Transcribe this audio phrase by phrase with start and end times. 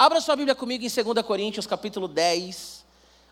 [0.00, 2.84] Abra sua Bíblia comigo em 2 Coríntios, capítulo 10.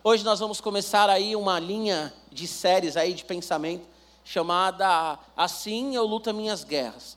[0.02, 3.86] Hoje nós vamos começar aí uma linha de séries aí de pensamento
[4.24, 7.16] chamada Assim eu luto minhas guerras.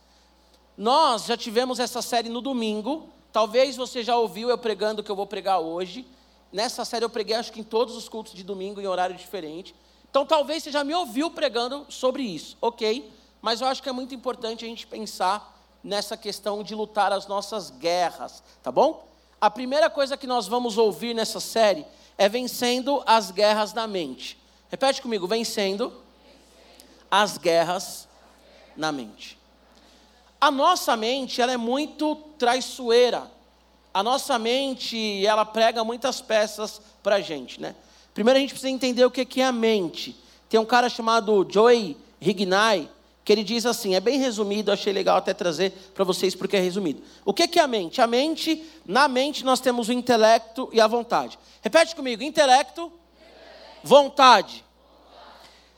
[0.78, 3.10] Nós já tivemos essa série no domingo.
[3.34, 6.06] Talvez você já ouviu eu pregando o que eu vou pregar hoje.
[6.54, 9.74] Nessa série eu preguei acho que em todos os cultos de domingo em horário diferente.
[10.12, 13.12] Então talvez você já me ouviu pregando sobre isso, ok?
[13.42, 17.26] Mas eu acho que é muito importante a gente pensar nessa questão de lutar as
[17.26, 19.09] nossas guerras, tá bom?
[19.42, 21.86] A primeira coisa que nós vamos ouvir nessa série
[22.18, 24.38] é vencendo as guerras da mente.
[24.70, 25.94] Repete comigo, vencendo
[27.10, 28.08] as guerras
[28.76, 29.38] na mente.
[30.42, 33.32] A nossa mente, ela é muito traiçoeira.
[33.94, 37.76] A nossa mente, ela prega muitas peças para a gente, né?
[38.14, 40.16] Primeiro a gente precisa entender o que é a mente.
[40.50, 42.90] Tem um cara chamado Joey Rignai,
[43.24, 46.60] que ele diz assim, é bem resumido, achei legal até trazer para vocês porque é
[46.60, 47.04] resumido.
[47.24, 48.02] O que é a mente?
[48.02, 51.38] A mente, na mente nós temos o intelecto e a vontade.
[51.62, 53.00] Repete comigo, intelecto, intelecto.
[53.84, 54.66] vontade.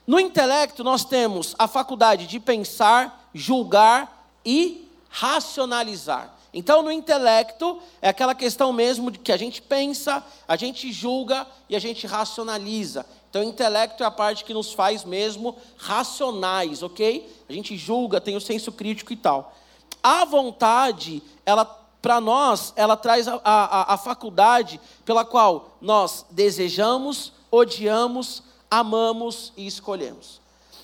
[0.08, 6.36] No intelecto nós temos a faculdade de pensar, julgar e racionalizar.
[6.54, 11.48] Então, no intelecto, é aquela questão mesmo de que a gente pensa, a gente julga
[11.70, 13.06] e a gente racionaliza.
[13.32, 17.34] Então, o intelecto é a parte que nos faz mesmo racionais, ok?
[17.48, 19.56] A gente julga, tem o senso crítico e tal.
[20.04, 21.64] A vontade, ela
[22.02, 29.66] para nós, ela traz a, a, a, faculdade pela qual nós desejamos, odiamos, amamos e
[29.66, 30.42] escolhemos.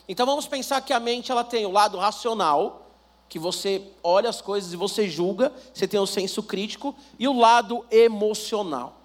[0.08, 2.92] Então vamos pensar que a mente ela tem o lado racional,
[3.28, 7.38] que você olha as coisas e você julga, você tem o senso crítico, e o
[7.38, 8.97] lado emocional.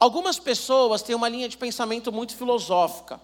[0.00, 3.20] Algumas pessoas têm uma linha de pensamento muito filosófica,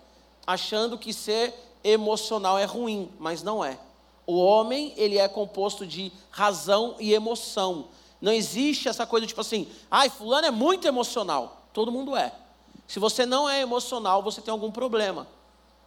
[0.46, 3.78] achando que ser emocional é ruim, mas não é.
[4.26, 7.86] O homem, ele é composto de razão e emoção.
[8.20, 11.62] Não existe essa coisa tipo assim, ai, fulano é muito emocional.
[11.72, 12.34] Todo mundo é.
[12.86, 15.26] Se você não é emocional, você tem algum problema.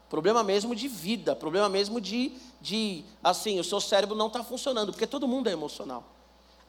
[0.09, 4.91] Problema mesmo de vida, problema mesmo de, de assim, o seu cérebro não está funcionando,
[4.91, 6.03] porque todo mundo é emocional.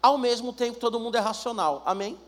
[0.03, 1.83] Ao mesmo tempo, todo mundo é racional.
[1.87, 2.19] Amém?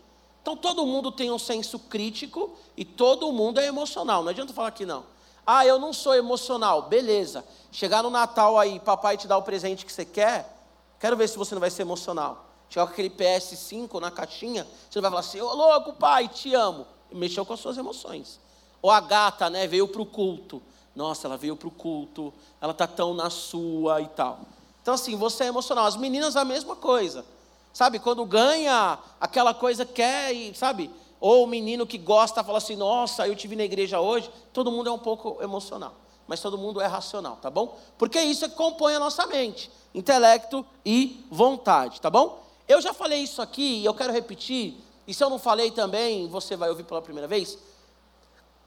[0.43, 4.21] Então, todo mundo tem um senso crítico e todo mundo é emocional.
[4.21, 5.05] Não adianta falar que não.
[5.47, 6.81] Ah, eu não sou emocional.
[6.81, 7.45] Beleza.
[7.71, 10.53] Chegar no Natal aí, papai te dá o presente que você quer,
[10.99, 12.45] quero ver se você não vai ser emocional.
[12.69, 16.85] Chegar com aquele PS5 na caixinha, você vai falar assim, ô louco, pai, te amo.
[17.09, 18.37] Mexeu com as suas emoções.
[18.81, 20.61] Ou a gata, né, veio para o culto.
[20.93, 24.41] Nossa, ela veio para o culto, ela está tão na sua e tal.
[24.81, 25.85] Então, assim, você é emocional.
[25.85, 27.25] As meninas, a mesma coisa.
[27.73, 30.91] Sabe, quando ganha aquela coisa, quer, e, sabe?
[31.19, 34.29] Ou o menino que gosta fala assim: Nossa, eu tive na igreja hoje.
[34.53, 35.95] Todo mundo é um pouco emocional,
[36.27, 37.79] mas todo mundo é racional, tá bom?
[37.97, 42.43] Porque isso é que compõe a nossa mente: intelecto e vontade, tá bom?
[42.67, 44.77] Eu já falei isso aqui e eu quero repetir.
[45.07, 47.57] E se eu não falei também, você vai ouvir pela primeira vez.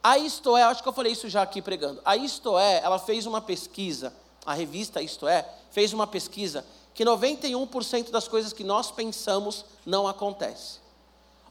[0.02, 2.00] A Isto é, acho que eu falei isso já aqui pregando.
[2.04, 4.12] A Isto é, ela fez uma pesquisa,
[4.44, 6.64] a revista Isto é, fez uma pesquisa
[6.96, 10.78] que 91% das coisas que nós pensamos não acontece.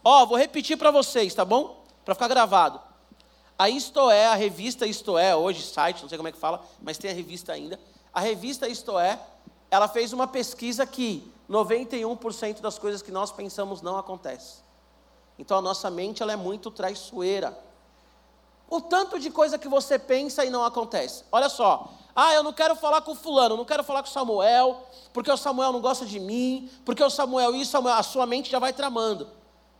[0.03, 1.85] Ó, oh, vou repetir para vocês, tá bom?
[2.03, 2.81] Para ficar gravado.
[3.57, 6.65] A Isto é, a revista Isto é, hoje site, não sei como é que fala,
[6.81, 7.79] mas tem a revista ainda.
[8.11, 9.19] A revista Isto é,
[9.69, 14.63] ela fez uma pesquisa que 91% das coisas que nós pensamos não acontece.
[15.37, 17.55] Então a nossa mente ela é muito traiçoeira.
[18.67, 21.23] O tanto de coisa que você pensa e não acontece.
[21.31, 21.93] Olha só.
[22.15, 25.73] Ah, eu não quero falar com fulano, não quero falar com Samuel, porque o Samuel
[25.73, 29.27] não gosta de mim, porque o Samuel isso, Samuel, a sua mente já vai tramando.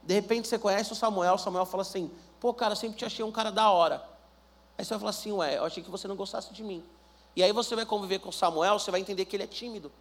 [0.04, 3.24] De repente você conhece o Samuel, o Samuel fala assim: "Pô, cara, sempre te achei
[3.24, 4.04] um cara da hora".
[4.78, 6.84] Aí você vai falar assim: "Ué, eu achei que você não gostasse de mim".
[7.36, 9.92] E aí você vai conviver com Samuel, você vai entender que ele é tímido.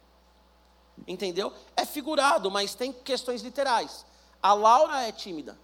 [1.07, 1.51] Entendeu?
[1.75, 4.05] É figurado, mas tem questões literais.
[4.41, 5.57] A Laura é tímida.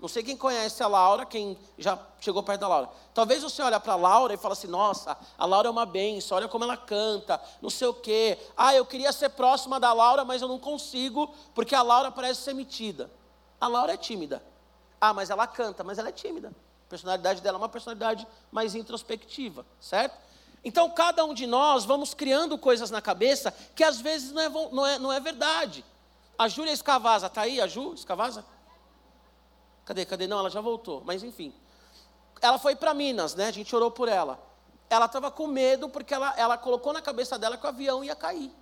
[0.00, 2.88] Não sei quem conhece a Laura, quem já chegou perto da Laura.
[3.12, 6.36] Talvez você olhe para a Laura e fale assim: nossa, a Laura é uma benção,
[6.36, 8.38] olha como ela canta, não sei o quê.
[8.56, 12.42] Ah, eu queria ser próxima da Laura, mas eu não consigo, porque a Laura parece
[12.42, 13.10] ser metida.
[13.60, 14.40] A Laura é tímida.
[15.00, 16.48] Ah, mas ela canta, mas ela é tímida.
[16.86, 20.16] A personalidade dela é uma personalidade mais introspectiva, certo?
[20.64, 24.48] Então, cada um de nós vamos criando coisas na cabeça que às vezes não é,
[24.48, 25.84] não é, não é verdade.
[26.38, 28.44] A Júlia Escavasa, está aí a Ju Escavasa?
[29.88, 30.26] Cadê, cadê?
[30.26, 31.50] Não, ela já voltou, mas enfim.
[32.42, 33.46] Ela foi para Minas, né?
[33.46, 34.38] A gente orou por ela.
[34.90, 38.14] Ela estava com medo porque ela, ela colocou na cabeça dela que o avião ia
[38.14, 38.52] cair.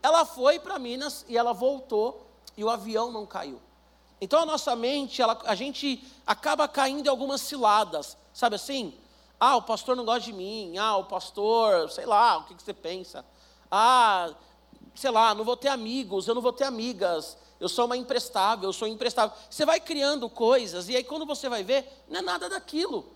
[0.00, 2.24] Ela foi para Minas e ela voltou
[2.56, 3.60] e o avião não caiu.
[4.20, 8.96] Então a nossa mente, ela, a gente acaba caindo em algumas ciladas, sabe assim?
[9.40, 10.78] Ah, o pastor não gosta de mim.
[10.78, 13.26] Ah, o pastor, sei lá, o que, que você pensa?
[13.68, 14.32] Ah,
[14.94, 18.68] sei lá, não vou ter amigos, eu não vou ter amigas eu sou uma imprestável,
[18.68, 19.36] eu sou imprestável.
[19.50, 23.12] Você vai criando coisas, e aí quando você vai ver, não é nada daquilo.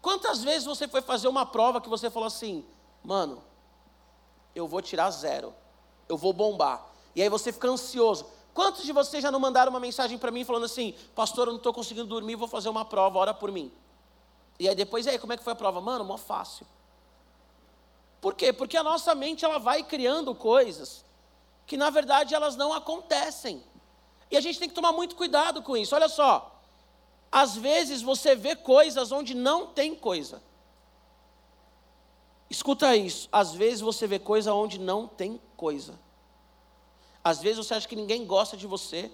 [0.00, 2.64] Quantas vezes você foi fazer uma prova que você falou assim,
[3.04, 3.42] mano,
[4.54, 5.54] eu vou tirar zero,
[6.08, 6.86] eu vou bombar.
[7.14, 8.26] E aí você fica ansioso.
[8.54, 11.58] Quantos de vocês já não mandaram uma mensagem para mim falando assim, pastor, eu não
[11.58, 13.72] estou conseguindo dormir, vou fazer uma prova, ora por mim.
[14.58, 15.80] E aí depois, e aí, como é que foi a prova?
[15.80, 16.66] Mano, mó fácil.
[18.20, 18.52] Por quê?
[18.52, 21.04] Porque a nossa mente ela vai criando coisas
[21.66, 23.64] que na verdade elas não acontecem.
[24.32, 25.94] E a gente tem que tomar muito cuidado com isso.
[25.94, 26.58] Olha só,
[27.30, 30.42] às vezes você vê coisas onde não tem coisa.
[32.48, 33.28] Escuta isso.
[33.30, 36.00] Às vezes você vê coisa onde não tem coisa.
[37.22, 39.12] Às vezes você acha que ninguém gosta de você.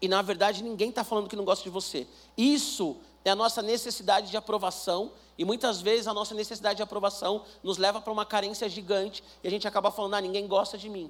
[0.00, 2.04] E na verdade ninguém está falando que não gosta de você.
[2.36, 5.12] Isso é a nossa necessidade de aprovação.
[5.36, 9.22] E muitas vezes a nossa necessidade de aprovação nos leva para uma carência gigante.
[9.44, 11.08] E a gente acaba falando, ah, ninguém gosta de mim.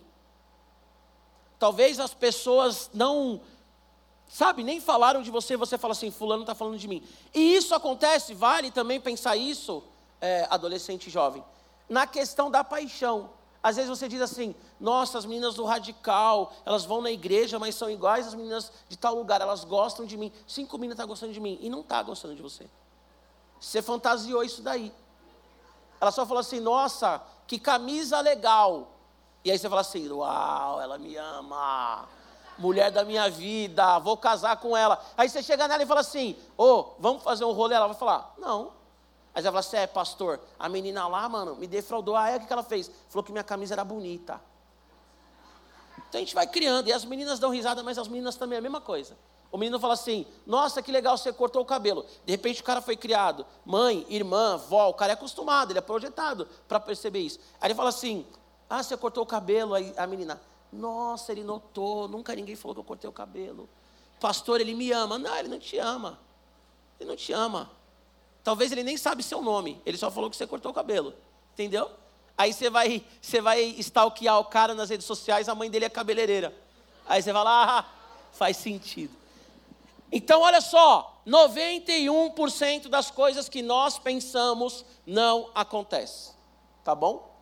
[1.59, 3.41] Talvez as pessoas não,
[4.29, 7.03] sabe, nem falaram de você, você fala assim, fulano está falando de mim.
[7.35, 9.83] E isso acontece, vale também pensar isso,
[10.21, 11.45] é, adolescente jovem,
[11.89, 13.31] na questão da paixão.
[13.61, 17.75] Às vezes você diz assim, nossa, as meninas do radical, elas vão na igreja, mas
[17.75, 20.33] são iguais às meninas de tal lugar, elas gostam de mim.
[20.47, 22.69] Cinco meninas estão tá gostando de mim e não está gostando de você.
[23.61, 24.93] Você fantasiou isso daí.
[26.01, 28.89] Ela só falou assim, nossa, que camisa legal.
[29.45, 32.09] E aí você fala assim: Uau, ela me ama,
[32.59, 35.03] mulher da minha vida, vou casar com ela.
[35.17, 37.75] Aí você chega nela e fala assim: Ô, oh, vamos fazer um rolê?
[37.75, 38.73] Ela vai falar: Não.
[39.35, 42.19] Aí você fala assim: É, pastor, a menina lá, mano, me defraudou.
[42.19, 42.91] É o que ela fez?
[43.09, 44.41] Falou que minha camisa era bonita.
[46.09, 48.59] Então a gente vai criando, e as meninas dão risada, mas as meninas também é
[48.59, 49.17] a mesma coisa.
[49.51, 52.05] O menino fala assim: Nossa, que legal, você cortou o cabelo.
[52.25, 55.83] De repente o cara foi criado, mãe, irmã, vó, o cara é acostumado, ele é
[55.83, 57.39] projetado para perceber isso.
[57.61, 58.27] Aí ele fala assim:
[58.69, 60.41] ah, você cortou o cabelo, aí a menina,
[60.73, 63.69] nossa, ele notou, nunca ninguém falou que eu cortei o cabelo.
[64.21, 65.19] Pastor, ele me ama.
[65.19, 66.19] Não, ele não te ama.
[66.99, 67.71] Ele não te ama.
[68.43, 71.15] Talvez ele nem sabe seu nome, ele só falou que você cortou o cabelo.
[71.53, 71.91] Entendeu?
[72.37, 75.89] Aí você vai, você vai stalkear o cara nas redes sociais, a mãe dele é
[75.89, 76.55] cabeleireira.
[77.07, 77.85] Aí você vai lá, ah,
[78.33, 79.13] faz sentido.
[80.11, 86.33] Então, olha só, 91% das coisas que nós pensamos não acontece.
[86.83, 87.38] Tá bom?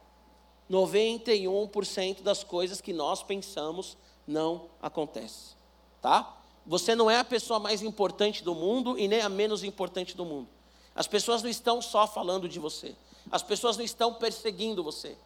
[0.70, 3.96] 91% das coisas que nós pensamos
[4.26, 5.54] não acontece,
[6.02, 6.36] tá?
[6.66, 10.24] Você não é a pessoa mais importante do mundo e nem a menos importante do
[10.24, 10.48] mundo.
[10.94, 12.96] As pessoas não estão só falando de você.
[13.30, 15.16] As pessoas não estão perseguindo você.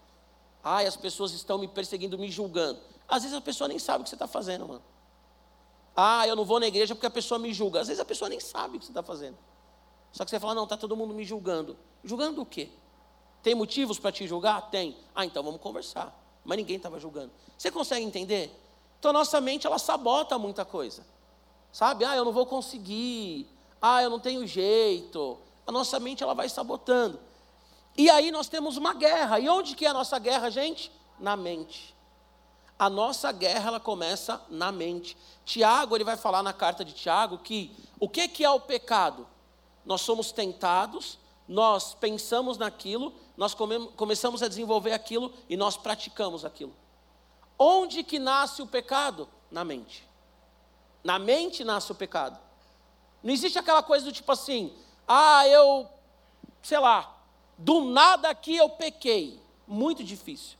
[0.62, 2.78] Ai, as pessoas estão me perseguindo, me julgando.
[3.08, 4.82] Às vezes a pessoa nem sabe o que você está fazendo, mano.
[5.96, 7.80] Ah, eu não vou na igreja porque a pessoa me julga.
[7.80, 9.38] Às vezes a pessoa nem sabe o que você está fazendo.
[10.12, 11.76] Só que você fala, não, está todo mundo me julgando.
[12.04, 12.68] Julgando o quê?
[13.42, 14.70] Tem motivos para te julgar?
[14.70, 14.96] Tem.
[15.14, 16.14] Ah, então vamos conversar.
[16.44, 17.32] Mas ninguém estava julgando.
[17.56, 18.50] Você consegue entender?
[18.98, 21.06] Então nossa mente ela sabota muita coisa.
[21.72, 22.04] Sabe?
[22.04, 23.46] Ah, eu não vou conseguir.
[23.80, 25.38] Ah, eu não tenho jeito.
[25.66, 27.18] A nossa mente ela vai sabotando.
[27.96, 29.38] E aí nós temos uma guerra.
[29.38, 30.90] E onde que é a nossa guerra, gente?
[31.18, 31.94] Na mente.
[32.78, 35.16] A nossa guerra ela começa na mente.
[35.44, 39.26] Tiago, ele vai falar na carta de Tiago que o que que é o pecado?
[39.84, 41.18] Nós somos tentados,
[41.50, 46.76] nós pensamos naquilo nós começamos a desenvolver aquilo e nós praticamos aquilo.
[47.58, 49.26] Onde que nasce o pecado?
[49.50, 50.06] Na mente.
[51.02, 52.38] Na mente nasce o pecado.
[53.22, 54.70] Não existe aquela coisa do tipo assim,
[55.08, 55.88] ah, eu,
[56.62, 57.16] sei lá,
[57.56, 59.40] do nada aqui eu pequei.
[59.66, 60.58] Muito difícil.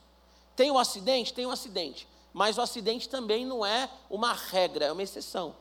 [0.56, 1.34] Tem um acidente?
[1.34, 2.08] Tem um acidente.
[2.32, 5.54] Mas o acidente também não é uma regra, é uma exceção.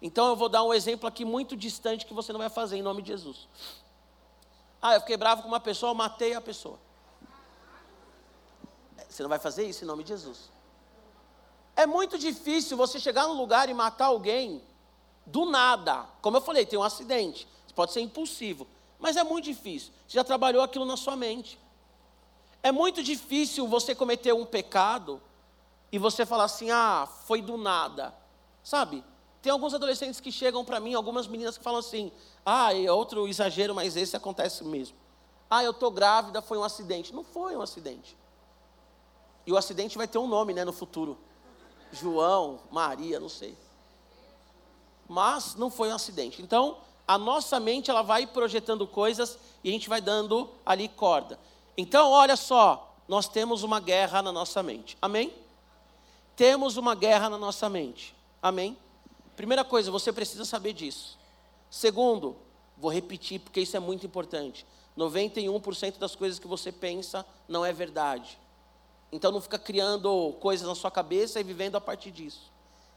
[0.00, 2.82] Então eu vou dar um exemplo aqui muito distante que você não vai fazer em
[2.82, 3.46] nome de Jesus.
[4.80, 6.78] Ah, eu fiquei bravo com uma pessoa, eu matei a pessoa.
[9.08, 10.50] Você não vai fazer isso em nome de Jesus.
[11.74, 14.62] É muito difícil você chegar num lugar e matar alguém
[15.24, 16.06] do nada.
[16.20, 17.46] Como eu falei, tem um acidente.
[17.74, 18.66] Pode ser impulsivo.
[18.98, 19.92] Mas é muito difícil.
[20.06, 21.58] Você já trabalhou aquilo na sua mente.
[22.62, 25.22] É muito difícil você cometer um pecado
[25.92, 28.12] e você falar assim: ah, foi do nada.
[28.64, 29.04] Sabe?
[29.40, 32.10] Tem alguns adolescentes que chegam para mim, algumas meninas que falam assim:
[32.44, 34.96] ah, é outro exagero, mas esse acontece mesmo.
[35.48, 37.14] Ah, eu estou grávida, foi um acidente.
[37.14, 38.16] Não foi um acidente.
[39.46, 41.16] E o acidente vai ter um nome né, no futuro:
[41.92, 43.56] João, Maria, não sei.
[45.08, 46.42] Mas não foi um acidente.
[46.42, 51.38] Então, a nossa mente ela vai projetando coisas e a gente vai dando ali corda.
[51.76, 54.98] Então, olha só, nós temos uma guerra na nossa mente.
[55.00, 55.32] Amém?
[56.36, 58.14] Temos uma guerra na nossa mente.
[58.42, 58.76] Amém?
[59.38, 61.16] Primeira coisa, você precisa saber disso.
[61.70, 62.36] Segundo,
[62.76, 64.66] vou repetir porque isso é muito importante.
[64.96, 68.36] 91% das coisas que você pensa não é verdade.
[69.12, 72.50] Então não fica criando coisas na sua cabeça e vivendo a partir disso.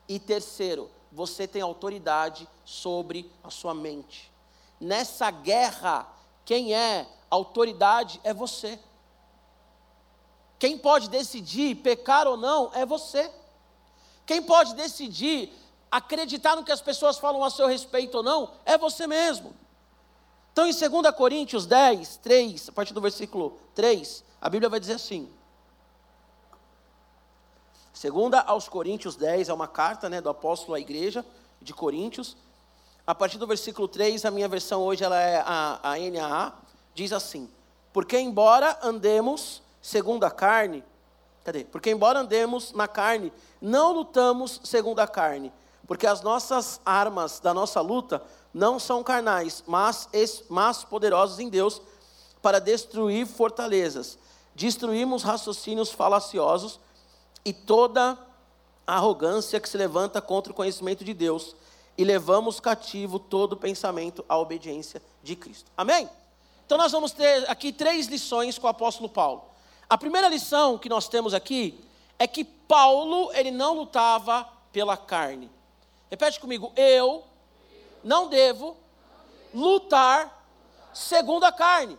[0.10, 4.32] E terceiro, você tem autoridade sobre a sua mente.
[4.80, 6.12] Nessa guerra,
[6.44, 8.80] quem é autoridade é você.
[10.58, 13.32] Quem pode decidir pecar ou não é você.
[14.26, 18.78] Quem pode decidir acreditar no que as pessoas falam a seu respeito ou não é
[18.78, 19.54] você mesmo.
[20.54, 24.94] Então, em 2 Coríntios 10, 3, a partir do versículo 3, a Bíblia vai dizer
[24.94, 25.30] assim:
[27.94, 31.26] Segunda aos Coríntios 10, é uma carta né, do apóstolo à igreja
[31.62, 32.36] de Coríntios.
[33.06, 36.54] A partir do versículo 3, a minha versão hoje ela é a, a NAA,
[36.94, 37.50] diz assim:
[37.94, 40.84] Porque embora andemos segundo a carne,
[41.44, 41.64] cadê?
[41.64, 43.32] Porque embora andemos na carne,
[43.62, 45.52] não lutamos segundo a carne,
[45.88, 48.24] porque as nossas armas da nossa luta
[48.54, 50.08] não são carnais, mas,
[50.50, 51.82] mas poderosos em Deus
[52.42, 54.18] para destruir fortalezas.
[54.56, 56.80] Destruímos raciocínios falaciosos
[57.46, 58.18] e toda
[58.86, 61.56] arrogância que se levanta contra o conhecimento de Deus,
[61.98, 65.72] e levamos cativo todo pensamento à obediência de Cristo.
[65.78, 66.10] Amém?
[66.66, 69.44] Então nós vamos ter aqui três lições com o apóstolo Paulo.
[69.90, 71.80] A primeira lição que nós temos aqui
[72.18, 75.52] é que Paulo, ele não lutava pela carne.
[76.12, 77.24] Repete comigo, eu
[78.04, 78.76] não devo
[79.54, 80.46] lutar
[80.94, 81.98] segundo a carne.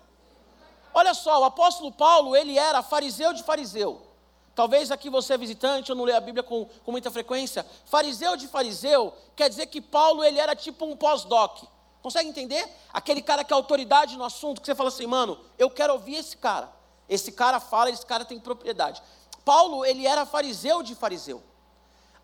[0.92, 4.06] Olha só, o apóstolo Paulo, ele era fariseu de fariseu.
[4.54, 7.64] Talvez aqui você é visitante ou não lê a Bíblia com, com muita frequência.
[7.86, 11.62] Fariseu de fariseu quer dizer que Paulo ele era tipo um pós-doc.
[12.02, 12.68] Consegue entender?
[12.92, 16.16] Aquele cara que é autoridade no assunto, que você fala assim, mano, eu quero ouvir
[16.16, 16.70] esse cara.
[17.08, 19.02] Esse cara fala, esse cara tem propriedade.
[19.42, 21.42] Paulo, ele era fariseu de fariseu.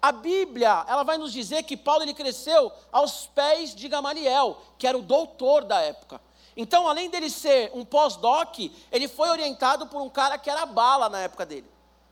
[0.00, 4.86] A Bíblia, ela vai nos dizer que Paulo ele cresceu aos pés de Gamaliel, que
[4.86, 6.20] era o doutor da época.
[6.56, 8.58] Então, além dele ser um pós-doc,
[8.90, 11.66] ele foi orientado por um cara que era bala na época dele.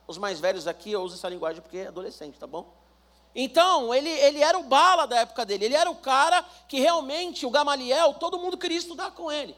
[0.07, 2.73] Os mais velhos aqui, eu uso essa linguagem porque é adolescente, tá bom?
[3.35, 7.45] Então, ele, ele era o bala da época dele, ele era o cara que realmente,
[7.45, 9.57] o Gamaliel, todo mundo queria estudar com ele.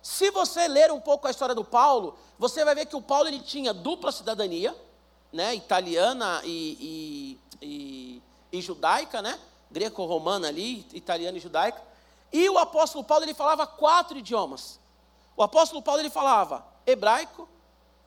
[0.00, 3.28] Se você ler um pouco a história do Paulo, você vai ver que o Paulo
[3.28, 4.72] ele tinha dupla cidadania,
[5.32, 9.38] né, italiana e, e, e, e judaica, né,
[9.70, 11.82] greco-romana ali, italiana e judaica.
[12.32, 14.78] E o apóstolo Paulo ele falava quatro idiomas.
[15.36, 17.48] O apóstolo Paulo ele falava hebraico,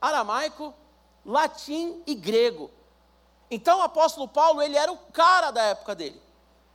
[0.01, 0.73] aramaico,
[1.25, 2.71] latim e grego.
[3.51, 6.21] Então o apóstolo Paulo, ele era o cara da época dele,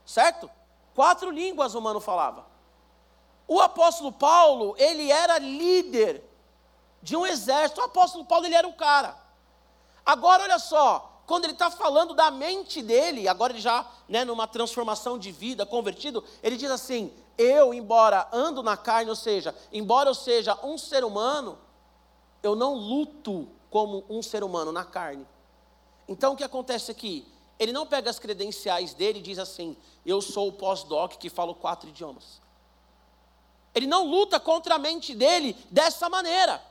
[0.05, 0.49] certo?
[0.93, 2.45] Quatro línguas o mano falava.
[3.47, 6.23] O apóstolo Paulo, ele era líder
[7.01, 7.79] de um exército.
[7.79, 9.15] O apóstolo Paulo, ele era o cara.
[10.05, 14.47] Agora, olha só, quando ele está falando da mente dele, agora ele já, né, numa
[14.47, 20.09] transformação de vida, convertido, ele diz assim: Eu, embora ando na carne, ou seja, embora
[20.09, 21.57] eu seja um ser humano,
[22.43, 25.25] eu não luto como um ser humano na carne.
[26.07, 27.27] Então o que acontece aqui?
[27.57, 31.55] Ele não pega as credenciais dele e diz assim: Eu sou o pós-doc que falo
[31.55, 32.39] quatro idiomas.
[33.73, 36.63] Ele não luta contra a mente dele dessa maneira.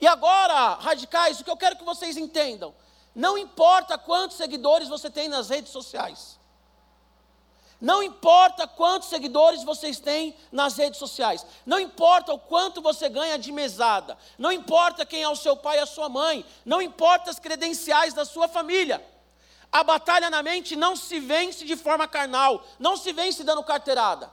[0.00, 2.74] E agora, radicais, o que eu quero que vocês entendam:
[3.14, 6.38] não importa quantos seguidores você tem nas redes sociais.
[7.80, 13.38] Não importa quantos seguidores vocês têm nas redes sociais, não importa o quanto você ganha
[13.38, 17.30] de mesada, não importa quem é o seu pai e a sua mãe, não importa
[17.30, 19.04] as credenciais da sua família.
[19.70, 24.30] A batalha na mente não se vence de forma carnal, não se vence dando carteirada.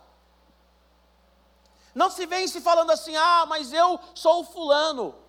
[1.94, 5.23] Não se vence falando assim: "Ah, mas eu sou o fulano".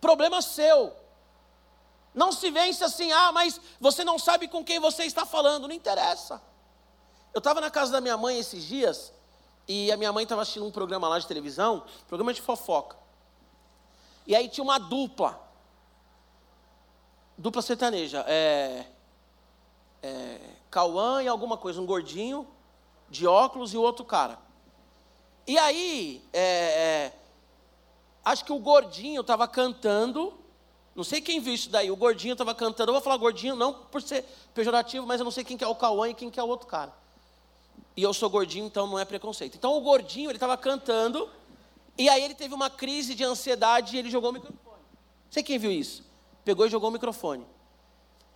[0.00, 0.94] Problema seu.
[2.14, 5.68] Não se vence assim: "Ah, mas você não sabe com quem você está falando".
[5.68, 6.40] Não interessa.
[7.34, 9.12] Eu estava na casa da minha mãe esses dias,
[9.68, 12.96] e a minha mãe estava assistindo um programa lá de televisão, programa de fofoca.
[14.26, 15.40] E aí tinha uma dupla,
[17.36, 18.86] dupla sertaneja, é,
[20.02, 22.46] é, Cauã e alguma coisa, um gordinho
[23.08, 24.38] de óculos e o outro cara.
[25.46, 27.12] E aí, é, é,
[28.26, 30.34] acho que o gordinho estava cantando,
[30.96, 33.72] não sei quem viu isso daí, o gordinho estava cantando, eu vou falar gordinho não
[33.72, 36.40] por ser pejorativo, mas eu não sei quem que é o Cauã e quem que
[36.40, 36.92] é o outro cara.
[37.96, 39.54] E eu sou gordinho, então não é preconceito.
[39.56, 41.30] Então o gordinho, ele estava cantando,
[41.96, 44.82] e aí ele teve uma crise de ansiedade e ele jogou o microfone.
[45.30, 46.02] Sei quem viu isso?
[46.44, 47.46] Pegou e jogou o microfone.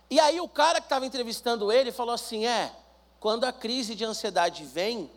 [0.09, 2.73] E aí o cara que estava entrevistando ele falou assim: é,
[3.19, 5.11] quando a crise de ansiedade vem,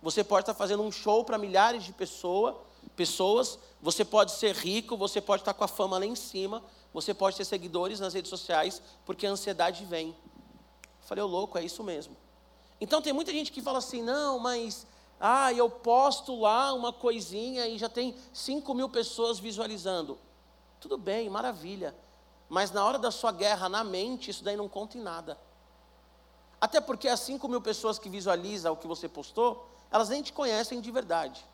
[0.00, 4.96] você pode estar fazendo um show para milhares de pessoa, pessoas, você pode ser rico,
[4.96, 6.60] você pode estar com a fama lá em cima,
[6.92, 10.08] você pode ter seguidores nas redes sociais, porque a ansiedade vem.
[10.08, 12.16] Eu falei, ô louco, é isso mesmo.
[12.80, 14.88] Então tem muita gente que fala assim, não, mas
[15.20, 20.18] ah, eu posto lá uma coisinha e já tem 5 mil pessoas visualizando.
[20.80, 21.94] Tudo bem, maravilha.
[22.48, 25.38] Mas na hora da sua guerra na mente, isso daí não conta em nada.
[26.60, 30.32] Até porque as 5 mil pessoas que visualizam o que você postou, elas nem te
[30.32, 31.46] conhecem de verdade.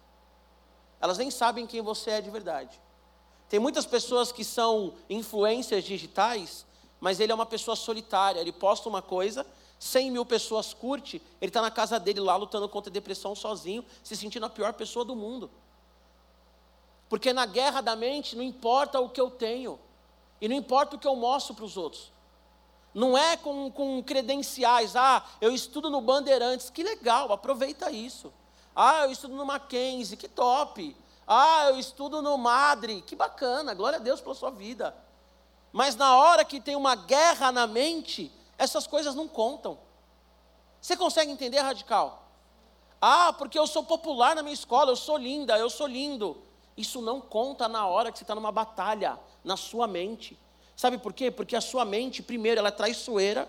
[1.02, 2.80] Elas nem sabem quem você é de verdade.
[3.48, 6.64] Tem muitas pessoas que são influências digitais,
[7.00, 8.40] mas ele é uma pessoa solitária.
[8.40, 9.44] Ele posta uma coisa,
[9.80, 13.84] 100 mil pessoas curte, ele está na casa dele lá lutando contra a depressão sozinho,
[14.04, 15.50] se sentindo a pior pessoa do mundo.
[17.08, 19.80] Porque na guerra da mente não importa o que eu tenho,
[20.40, 22.12] e não importa o que eu mostro para os outros.
[22.94, 28.32] Não é com, com credenciais, ah, eu estudo no Bandeirantes, que legal, aproveita isso.
[28.74, 30.96] Ah, eu estudo no Mackenzie, que top.
[31.26, 34.94] Ah, eu estudo no Madre, que bacana, glória a Deus pela sua vida.
[35.72, 39.78] Mas na hora que tem uma guerra na mente, essas coisas não contam.
[40.80, 42.28] Você consegue entender, radical?
[43.00, 46.42] Ah, porque eu sou popular na minha escola, eu sou linda, eu sou lindo.
[46.76, 50.38] Isso não conta na hora que você está numa batalha, na sua mente.
[50.76, 51.30] Sabe por quê?
[51.30, 53.48] Porque a sua mente, primeiro, ela é traiçoeira,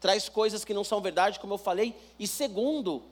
[0.00, 3.02] traz coisas que não são verdade, como eu falei, e segundo,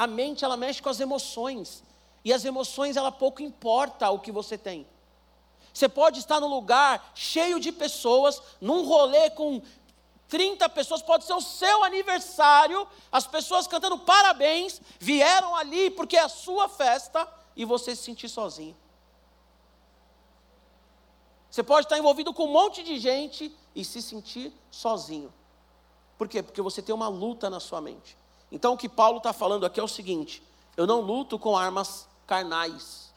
[0.00, 1.82] a mente ela mexe com as emoções.
[2.24, 4.86] E as emoções, ela pouco importa o que você tem.
[5.74, 9.60] Você pode estar num lugar cheio de pessoas, num rolê com
[10.26, 16.22] 30 pessoas, pode ser o seu aniversário, as pessoas cantando parabéns, vieram ali porque é
[16.22, 18.74] a sua festa e você se sentir sozinho.
[21.50, 25.30] Você pode estar envolvido com um monte de gente e se sentir sozinho.
[26.16, 26.42] Por quê?
[26.42, 28.18] Porque você tem uma luta na sua mente.
[28.50, 30.42] Então o que Paulo está falando aqui é o seguinte:
[30.76, 33.12] eu não luto com armas carnais.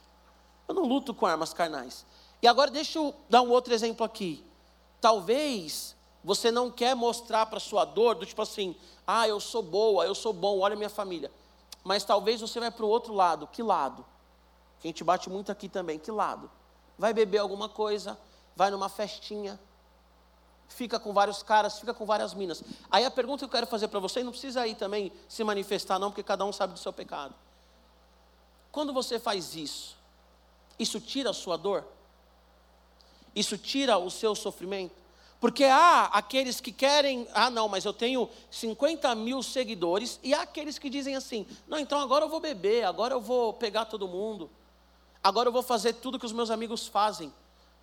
[0.67, 2.05] Eu não luto com armas carnais.
[2.41, 4.43] E agora deixa eu dar um outro exemplo aqui.
[5.01, 8.75] Talvez você não quer mostrar para sua dor do tipo assim,
[9.05, 11.31] ah, eu sou boa, eu sou bom, olha minha família.
[11.83, 13.47] Mas talvez você vai para o outro lado.
[13.47, 14.05] Que lado?
[14.79, 15.99] Que a gente bate muito aqui também.
[15.99, 16.49] Que lado?
[16.97, 18.17] vai beber alguma coisa,
[18.55, 19.59] vai numa festinha,
[20.67, 22.63] fica com vários caras, fica com várias minas.
[22.89, 25.99] Aí a pergunta que eu quero fazer para você, não precisa aí também se manifestar,
[25.99, 27.33] não, porque cada um sabe do seu pecado.
[28.71, 29.95] Quando você faz isso,
[30.79, 31.85] isso tira a sua dor?
[33.35, 35.03] Isso tira o seu sofrimento?
[35.39, 40.43] Porque há aqueles que querem, ah, não, mas eu tenho 50 mil seguidores, e há
[40.43, 44.07] aqueles que dizem assim: não, então agora eu vou beber, agora eu vou pegar todo
[44.07, 44.49] mundo.
[45.21, 47.33] Agora eu vou fazer tudo que os meus amigos fazem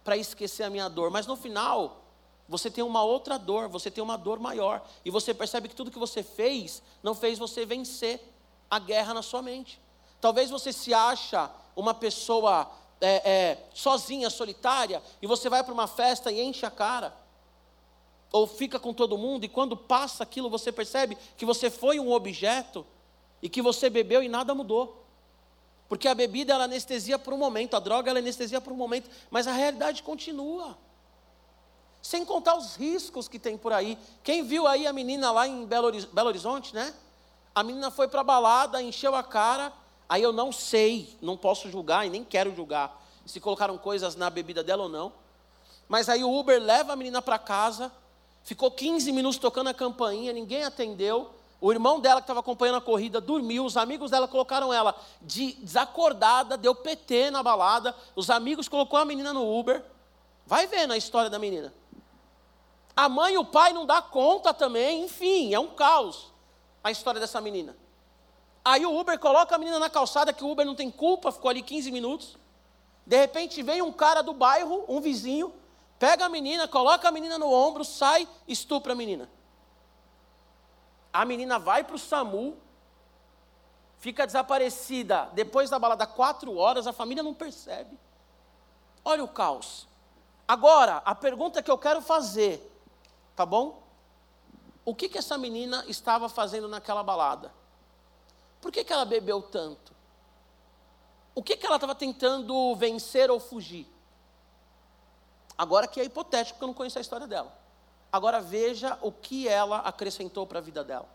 [0.05, 1.11] para esquecer a minha dor.
[1.11, 2.03] Mas no final,
[2.51, 4.85] você tem uma outra dor, você tem uma dor maior.
[5.05, 8.21] E você percebe que tudo que você fez não fez você vencer
[8.69, 9.81] a guerra na sua mente.
[10.21, 12.69] Talvez você se acha uma pessoa
[13.01, 17.17] é, é, sozinha, solitária, e você vai para uma festa e enche a cara.
[18.33, 22.11] Ou fica com todo mundo, e quando passa aquilo, você percebe que você foi um
[22.11, 22.85] objeto
[23.41, 25.07] e que você bebeu e nada mudou.
[25.89, 29.09] Porque a bebida ela anestesia por um momento, a droga ela anestesia por um momento,
[29.31, 30.77] mas a realidade continua.
[32.03, 33.99] Sem contar os riscos que tem por aí.
[34.23, 35.89] Quem viu aí a menina lá em Belo,
[36.27, 36.95] Horizonte, né?
[37.55, 39.73] A menina foi para a balada, encheu a cara.
[40.09, 44.29] Aí eu não sei, não posso julgar e nem quero julgar se colocaram coisas na
[44.29, 45.13] bebida dela ou não.
[45.89, 47.91] Mas aí o Uber leva a menina para casa,
[48.43, 51.31] ficou 15 minutos tocando a campainha, ninguém atendeu.
[51.61, 55.53] O irmão dela que estava acompanhando a corrida dormiu, os amigos dela colocaram ela de
[55.55, 59.83] desacordada, deu PT na balada, os amigos colocou a menina no Uber.
[60.47, 61.73] Vai vendo a história da menina.
[63.01, 66.31] A mãe e o pai não dá conta também, enfim, é um caos
[66.85, 67.75] a história dessa menina.
[68.63, 71.49] Aí o Uber coloca a menina na calçada, que o Uber não tem culpa, ficou
[71.49, 72.37] ali 15 minutos.
[73.07, 75.51] De repente vem um cara do bairro, um vizinho,
[75.99, 79.31] pega a menina, coloca a menina no ombro, sai, estupra a menina.
[81.11, 82.55] A menina vai para o SAMU,
[83.99, 87.99] fica desaparecida depois da balada quatro horas, a família não percebe.
[89.03, 89.89] Olha o caos.
[90.47, 92.70] Agora, a pergunta que eu quero fazer,
[93.41, 93.83] tá bom?
[94.85, 97.51] O que, que essa menina estava fazendo naquela balada?
[98.61, 99.95] Por que, que ela bebeu tanto?
[101.35, 103.91] O que, que ela estava tentando vencer ou fugir?
[105.57, 107.51] Agora que é hipotético, porque eu não conheço a história dela.
[108.13, 111.09] Agora veja o que ela acrescentou para a vida dela.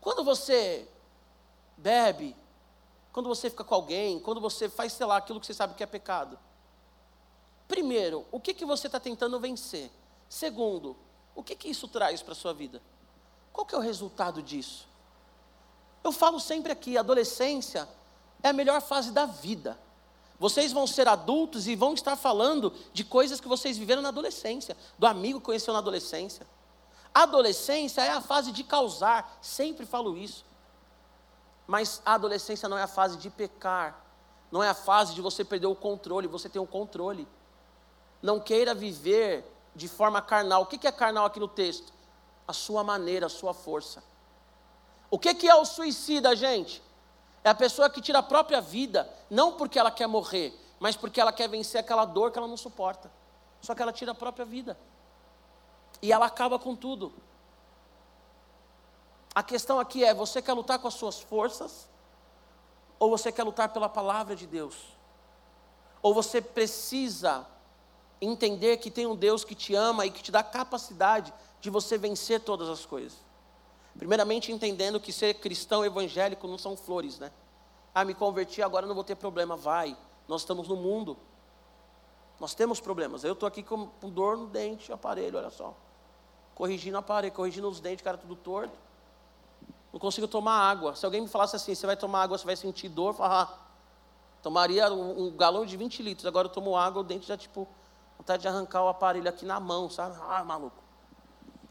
[0.00, 0.88] Quando você
[1.76, 2.36] bebe,
[3.12, 5.82] quando você fica com alguém, quando você faz, sei lá, aquilo que você sabe que
[5.82, 6.38] é pecado.
[7.66, 9.90] Primeiro, o que, que você está tentando vencer?
[10.28, 10.96] Segundo,
[11.34, 12.82] o que, que isso traz para a sua vida?
[13.52, 14.88] Qual que é o resultado disso?
[16.02, 17.88] Eu falo sempre aqui, adolescência
[18.42, 19.78] é a melhor fase da vida.
[20.38, 24.76] Vocês vão ser adultos e vão estar falando de coisas que vocês viveram na adolescência,
[24.98, 26.46] do amigo que conheceu na adolescência.
[27.14, 30.44] Adolescência é a fase de causar, sempre falo isso.
[31.66, 34.04] Mas a adolescência não é a fase de pecar,
[34.52, 37.26] não é a fase de você perder o controle, você tem o controle.
[38.20, 39.44] Não queira viver
[39.76, 40.62] de forma carnal.
[40.62, 41.96] O que é carnal aqui no texto?
[42.46, 44.02] a sua maneira, a sua força.
[45.10, 46.82] O que, é o suicida, gente?
[47.42, 51.20] É a pessoa que tira a própria vida, não porque ela quer morrer, mas porque
[51.20, 53.10] ela quer vencer aquela dor que ela não suporta.
[53.60, 54.78] Só que ela tira a própria vida.
[56.02, 57.12] E ela acaba com tudo.
[59.34, 61.88] A questão aqui é: você quer lutar com as suas forças?
[62.98, 64.76] Ou você quer lutar pela palavra de Deus?
[66.02, 67.46] Ou você precisa
[68.20, 71.98] entender que tem um Deus que te ama e que te dá capacidade de você
[71.98, 73.18] vencer todas as coisas?
[73.98, 77.30] Primeiramente, entendendo que ser cristão evangélico não são flores, né?
[77.94, 79.56] Ah, me converti, agora não vou ter problema.
[79.56, 79.96] Vai,
[80.28, 81.16] nós estamos no mundo.
[82.38, 83.24] Nós temos problemas.
[83.24, 85.74] Eu estou aqui com, dor no dente, aparelho, olha só.
[86.54, 88.76] Corrigindo o aparelho, corrigindo os dentes, cara tudo torto.
[89.92, 90.94] Não consigo tomar água.
[90.94, 93.32] Se alguém me falasse assim, você vai tomar água, você vai sentir dor, eu falo,
[93.32, 93.58] ah,
[94.42, 96.26] tomaria um, um, galão de 20 litros.
[96.26, 97.66] Agora eu tomo água, o dente já, tipo,
[98.26, 100.16] vontade de arrancar o aparelho aqui na mão, sabe?
[100.28, 100.76] Ah, maluco.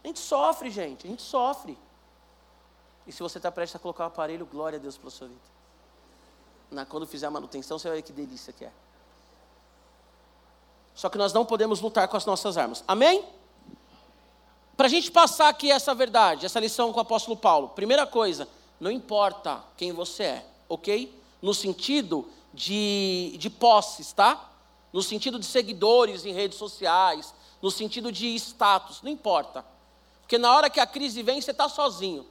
[0.02, 1.78] A gente sofre, gente, a gente sofre.
[3.06, 5.40] E se você está prestes a colocar o aparelho, glória a Deus pela sua vida.
[6.70, 8.72] Na, quando fizer a manutenção, você vai ver que delícia que é.
[10.94, 12.82] Só que nós não podemos lutar com as nossas armas.
[12.88, 13.22] Amém?
[14.78, 18.48] Para a gente passar aqui essa verdade, essa lição com o apóstolo Paulo, primeira coisa,
[18.80, 21.22] não importa quem você é, ok?
[21.42, 24.55] No sentido de, de posses, tá?
[24.92, 29.64] No sentido de seguidores em redes sociais, no sentido de status, não importa.
[30.20, 32.26] Porque na hora que a crise vem, você está sozinho.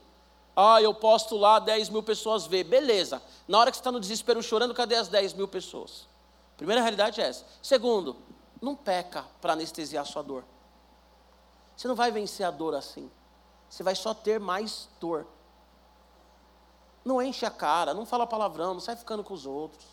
[0.54, 2.64] Ah, eu posto lá, 10 mil pessoas ver.
[2.64, 3.22] Beleza.
[3.46, 6.06] Na hora que você está no desespero chorando, cadê as 10 mil pessoas?
[6.56, 7.44] Primeira realidade é essa.
[7.62, 8.16] Segundo,
[8.60, 10.44] não peca para anestesiar a sua dor.
[11.76, 13.10] Você não vai vencer a dor assim.
[13.68, 15.26] Você vai só ter mais dor.
[17.04, 19.84] Não enche a cara, não fala palavrão, não sai ficando com os outros.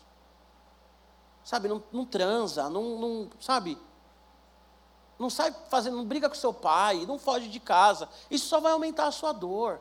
[1.44, 3.78] Sabe, não, não transa, não, não, sabe?
[5.18, 8.08] Não sai fazendo, não briga com seu pai, não foge de casa.
[8.30, 9.80] Isso só vai aumentar a sua dor.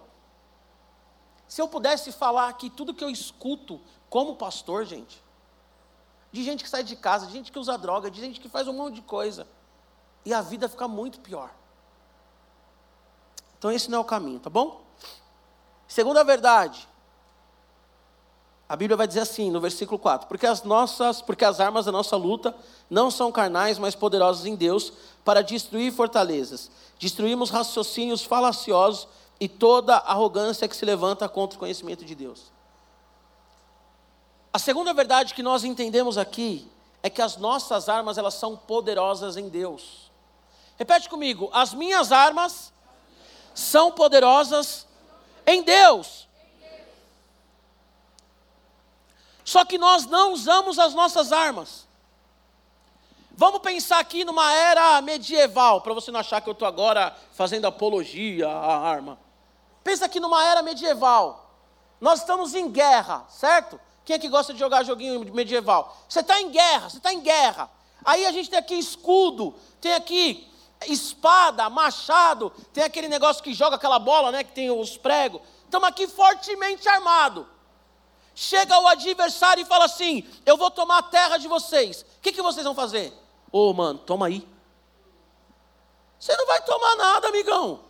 [1.47, 5.23] Se eu pudesse falar aqui tudo que eu escuto como pastor, gente,
[6.31, 8.67] de gente que sai de casa, de gente que usa droga, de gente que faz
[8.67, 9.47] um monte de coisa,
[10.25, 11.51] e a vida fica muito pior.
[13.57, 14.83] Então esse não é o caminho, tá bom?
[15.87, 16.87] Segunda verdade,
[18.73, 21.91] a Bíblia vai dizer assim, no versículo 4: porque as nossas, porque as armas da
[21.91, 22.55] nossa luta
[22.89, 24.91] não são carnais, mas poderosas em Deus
[25.23, 26.71] para destruir fortalezas.
[26.97, 29.07] Destruímos raciocínios falaciosos
[29.39, 32.51] e toda arrogância que se levanta contra o conhecimento de Deus.
[34.51, 36.67] A segunda verdade que nós entendemos aqui
[37.03, 40.11] é que as nossas armas elas são poderosas em Deus.
[40.79, 42.73] Repete comigo: as minhas armas
[43.53, 44.87] são poderosas
[45.45, 46.27] em Deus.
[49.43, 51.87] Só que nós não usamos as nossas armas.
[53.35, 57.65] Vamos pensar aqui numa era medieval, para você não achar que eu estou agora fazendo
[57.65, 59.17] apologia à arma.
[59.83, 61.51] Pensa aqui numa era medieval.
[61.99, 63.79] Nós estamos em guerra, certo?
[64.05, 65.97] Quem é que gosta de jogar joguinho medieval?
[66.07, 67.71] Você está em guerra, você está em guerra.
[68.05, 70.47] Aí a gente tem aqui escudo, tem aqui
[70.87, 74.43] espada, machado, tem aquele negócio que joga aquela bola, né?
[74.43, 75.41] Que tem os pregos.
[75.65, 77.47] Estamos aqui fortemente armado.
[78.35, 82.01] Chega o adversário e fala assim: Eu vou tomar a terra de vocês.
[82.01, 83.13] O que, que vocês vão fazer?
[83.51, 84.47] Ô, oh, mano, toma aí.
[86.19, 87.81] Você não vai tomar nada, amigão.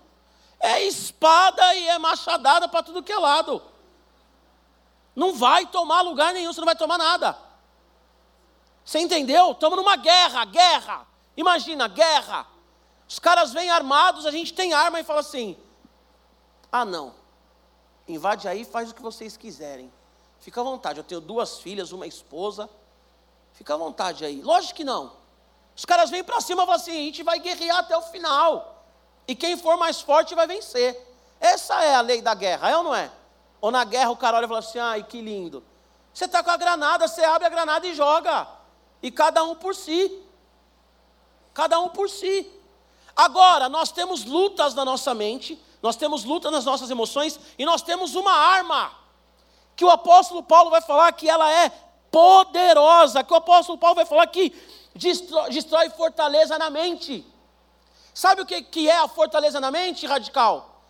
[0.59, 3.61] É espada e é machadada para tudo que é lado.
[5.15, 7.37] Não vai tomar lugar nenhum, você não vai tomar nada.
[8.83, 9.51] Você entendeu?
[9.51, 11.07] Estamos numa guerra, guerra.
[11.37, 12.47] Imagina, guerra.
[13.07, 15.57] Os caras vêm armados, a gente tem arma e fala assim:
[16.71, 17.13] ah, não,
[18.07, 19.91] invade aí, faz o que vocês quiserem.
[20.43, 22.69] Fica à vontade, eu tenho duas filhas, uma esposa.
[23.53, 24.41] Fica à vontade aí.
[24.41, 25.13] Lógico que não.
[25.73, 28.85] Os caras vêm para cima e falam assim: a gente vai guerrear até o final.
[29.25, 30.99] E quem for mais forte vai vencer.
[31.39, 33.09] Essa é a lei da guerra, é ou não é?
[33.61, 35.63] Ou na guerra o cara olha e fala assim: ai, que lindo.
[36.13, 38.45] Você está com a granada, você abre a granada e joga.
[39.01, 40.21] E cada um por si.
[41.53, 42.51] Cada um por si.
[43.15, 47.81] Agora, nós temos lutas na nossa mente, nós temos lutas nas nossas emoções, e nós
[47.81, 48.91] temos uma arma,
[49.75, 51.71] que o apóstolo Paulo vai falar que ela é
[52.11, 54.53] poderosa, que o apóstolo Paulo vai falar que
[54.95, 57.25] destrói, destrói fortaleza na mente.
[58.13, 60.83] Sabe o que, que é a fortaleza na mente, radical?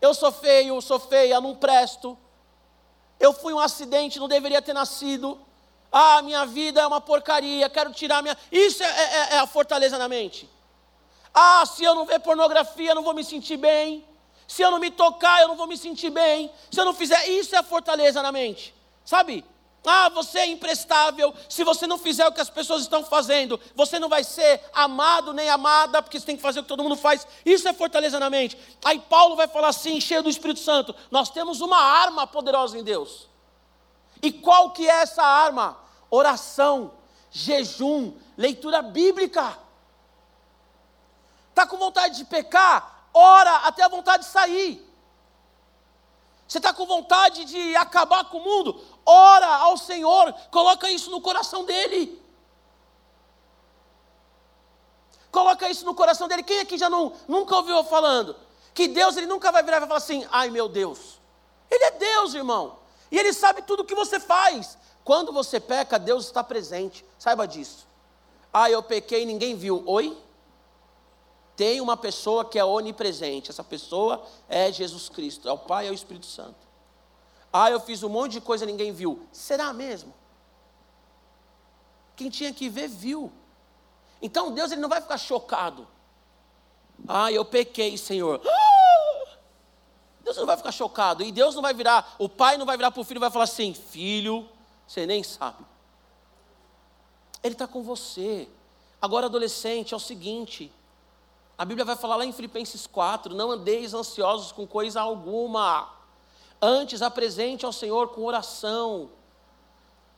[0.00, 2.16] Eu sou feio, sou feia, não presto.
[3.18, 5.40] Eu fui um acidente, não deveria ter nascido.
[5.90, 8.36] Ah, minha vida é uma porcaria, quero tirar minha.
[8.52, 10.48] Isso é, é, é a fortaleza na mente.
[11.32, 14.06] Ah, se eu não ver pornografia, não vou me sentir bem.
[14.46, 16.50] Se eu não me tocar, eu não vou me sentir bem.
[16.70, 18.74] Se eu não fizer, isso é fortaleza na mente.
[19.04, 19.44] Sabe?
[19.86, 21.34] Ah, você é imprestável.
[21.48, 25.32] Se você não fizer o que as pessoas estão fazendo, você não vai ser amado
[25.32, 27.26] nem amada, porque você tem que fazer o que todo mundo faz.
[27.44, 28.56] Isso é fortaleza na mente.
[28.82, 32.82] Aí Paulo vai falar assim, cheio do Espírito Santo: Nós temos uma arma poderosa em
[32.82, 33.28] Deus.
[34.22, 35.78] E qual que é essa arma?
[36.10, 36.92] Oração,
[37.30, 39.58] jejum, leitura bíblica.
[41.50, 42.93] Está com vontade de pecar?
[43.14, 44.84] Ora até a vontade de sair.
[46.48, 48.80] Você está com vontade de acabar com o mundo?
[49.06, 52.20] Ora ao Senhor, coloca isso no coração dele.
[55.30, 56.42] Coloca isso no coração dele.
[56.42, 58.36] Quem aqui já não, nunca ouviu eu falando?
[58.74, 61.20] Que Deus ele nunca vai virar e vai falar assim: ai meu Deus.
[61.70, 62.78] Ele é Deus, irmão.
[63.10, 64.76] E ele sabe tudo o que você faz.
[65.04, 67.04] Quando você peca, Deus está presente.
[67.18, 67.86] Saiba disso.
[68.52, 69.82] Ah, eu pequei e ninguém viu.
[69.86, 70.16] Oi?
[71.56, 73.50] Tem uma pessoa que é onipresente.
[73.50, 76.64] Essa pessoa é Jesus Cristo, é o Pai e é o Espírito Santo.
[77.52, 79.28] Ah, eu fiz um monte de coisa e ninguém viu.
[79.30, 80.12] Será mesmo?
[82.16, 83.32] Quem tinha que ver, viu.
[84.20, 85.86] Então Deus ele não vai ficar chocado.
[87.06, 88.40] Ah, eu pequei, Senhor.
[90.22, 91.22] Deus não vai ficar chocado.
[91.22, 93.30] E Deus não vai virar, o pai não vai virar para o filho e vai
[93.30, 94.48] falar assim: Filho,
[94.86, 95.64] você nem sabe.
[97.42, 98.48] Ele está com você.
[99.02, 100.72] Agora, adolescente, é o seguinte:
[101.56, 105.88] a Bíblia vai falar lá em Filipenses 4: não andeis ansiosos com coisa alguma,
[106.60, 109.10] antes apresente ao Senhor com oração,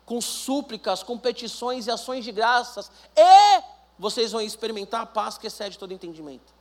[0.04, 3.62] com súplicas, com petições e ações de graças, e
[3.98, 6.54] vocês vão experimentar a paz que excede todo entendimento.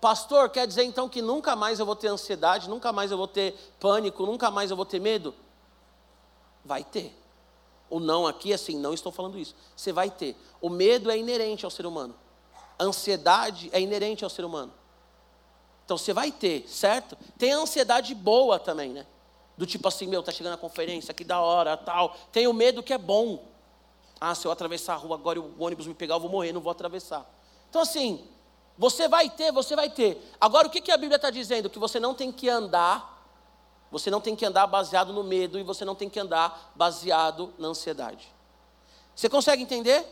[0.00, 3.28] Pastor, quer dizer então que nunca mais eu vou ter ansiedade, nunca mais eu vou
[3.28, 5.34] ter pânico, nunca mais eu vou ter medo?
[6.64, 7.14] Vai ter.
[7.90, 9.54] O não aqui, assim, não estou falando isso.
[9.76, 10.36] Você vai ter.
[10.60, 12.14] O medo é inerente ao ser humano
[12.84, 14.72] ansiedade é inerente ao ser humano.
[15.84, 17.16] Então você vai ter, certo?
[17.36, 19.06] Tem a ansiedade boa também, né?
[19.56, 22.16] Do tipo assim, meu, tá chegando a conferência, que da hora, tal.
[22.30, 23.44] Tem o medo que é bom.
[24.20, 26.52] Ah, se eu atravessar a rua agora e o ônibus me pegar, eu vou morrer,
[26.52, 27.28] não vou atravessar.
[27.68, 28.24] Então assim,
[28.78, 30.32] você vai ter, você vai ter.
[30.40, 31.68] Agora o que, que a Bíblia está dizendo?
[31.68, 33.26] Que você não tem que andar,
[33.90, 37.52] você não tem que andar baseado no medo e você não tem que andar baseado
[37.58, 38.32] na ansiedade.
[39.14, 40.06] Você consegue entender?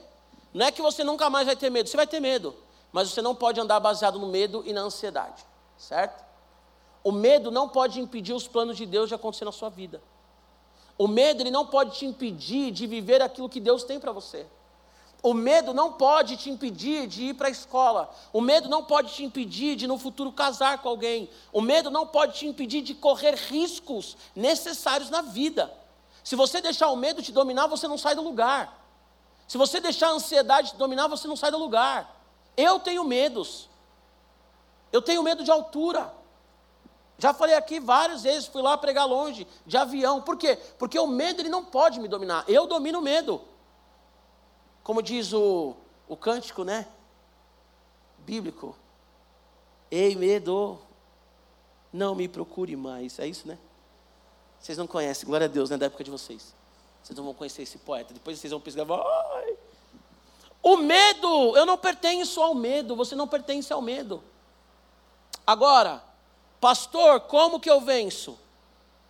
[0.53, 2.55] Não é que você nunca mais vai ter medo, você vai ter medo,
[2.93, 5.45] mas você não pode andar baseado no medo e na ansiedade,
[5.77, 6.25] certo?
[7.05, 10.03] O medo não pode impedir os planos de Deus de acontecer na sua vida.
[10.97, 14.47] O medo ele não pode te impedir de viver aquilo que Deus tem para você.
[15.23, 18.15] O medo não pode te impedir de ir para a escola.
[18.33, 21.29] O medo não pode te impedir de no futuro casar com alguém.
[21.53, 25.73] O medo não pode te impedir de correr riscos necessários na vida.
[26.23, 28.78] Se você deixar o medo te dominar, você não sai do lugar.
[29.49, 32.23] Se você deixar a ansiedade dominar, você não sai do lugar.
[32.55, 33.69] Eu tenho medos.
[34.93, 36.15] Eu tenho medo de altura.
[37.17, 40.21] Já falei aqui várias vezes, fui lá pregar longe, de avião.
[40.21, 40.57] Por quê?
[40.79, 42.45] Porque o medo ele não pode me dominar.
[42.47, 43.41] Eu domino o medo.
[44.85, 45.75] Como diz o,
[46.07, 46.87] o cântico, né?
[48.19, 48.77] Bíblico.
[49.91, 50.79] Ei, medo,
[51.91, 53.19] não me procure mais.
[53.19, 53.59] É isso, né?
[54.61, 55.79] Vocês não conhecem, glória a Deus, né?
[55.79, 56.55] Da época de vocês.
[57.09, 58.13] Vocês não vão conhecer esse poeta.
[58.13, 58.87] Depois vocês vão pesquisar.
[60.63, 64.23] O medo, eu não pertenço ao medo, você não pertence ao medo.
[65.47, 66.05] Agora,
[66.61, 68.39] pastor, como que eu venço?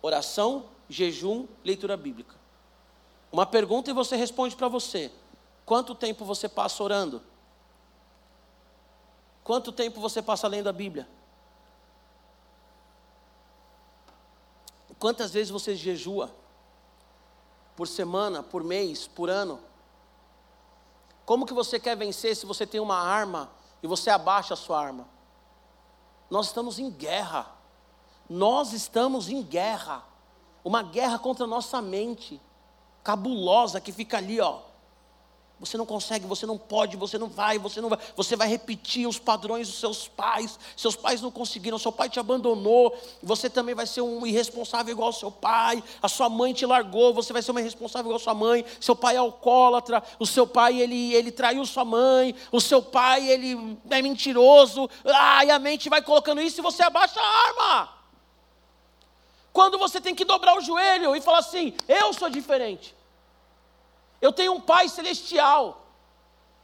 [0.01, 2.37] Oração, jejum, leitura bíblica.
[3.33, 5.11] Uma pergunta e você responde para você.
[5.65, 7.21] Quanto tempo você passa orando?
[9.43, 11.05] Quanto tempo você passa lendo a Bíblia?
[14.97, 16.33] Quantas vezes você jejua?
[17.79, 19.57] Por semana, por mês, por ano?
[21.25, 23.49] Como que você quer vencer se você tem uma arma
[23.81, 25.07] e você abaixa a sua arma?
[26.29, 27.47] Nós estamos em guerra.
[28.29, 30.03] Nós estamos em guerra.
[30.61, 32.41] Uma guerra contra a nossa mente,
[33.01, 34.59] cabulosa, que fica ali, ó,
[35.59, 37.99] você não consegue, você não pode, você não vai, você não vai.
[38.15, 40.57] Você vai repetir os padrões dos seus pais.
[40.75, 42.97] Seus pais não conseguiram, seu pai te abandonou.
[43.21, 45.83] Você também vai ser um irresponsável igual ao seu pai.
[46.01, 48.65] A sua mãe te largou, você vai ser uma irresponsável igual a sua mãe.
[48.79, 52.33] Seu pai é alcoólatra, o seu pai ele, ele traiu sua mãe.
[52.53, 54.89] O seu pai ele é mentiroso.
[55.45, 57.89] E a mente vai colocando isso e você abaixa a arma.
[59.51, 62.95] Quando você tem que dobrar o joelho e falar assim: Eu sou diferente.
[64.21, 65.85] Eu tenho um Pai celestial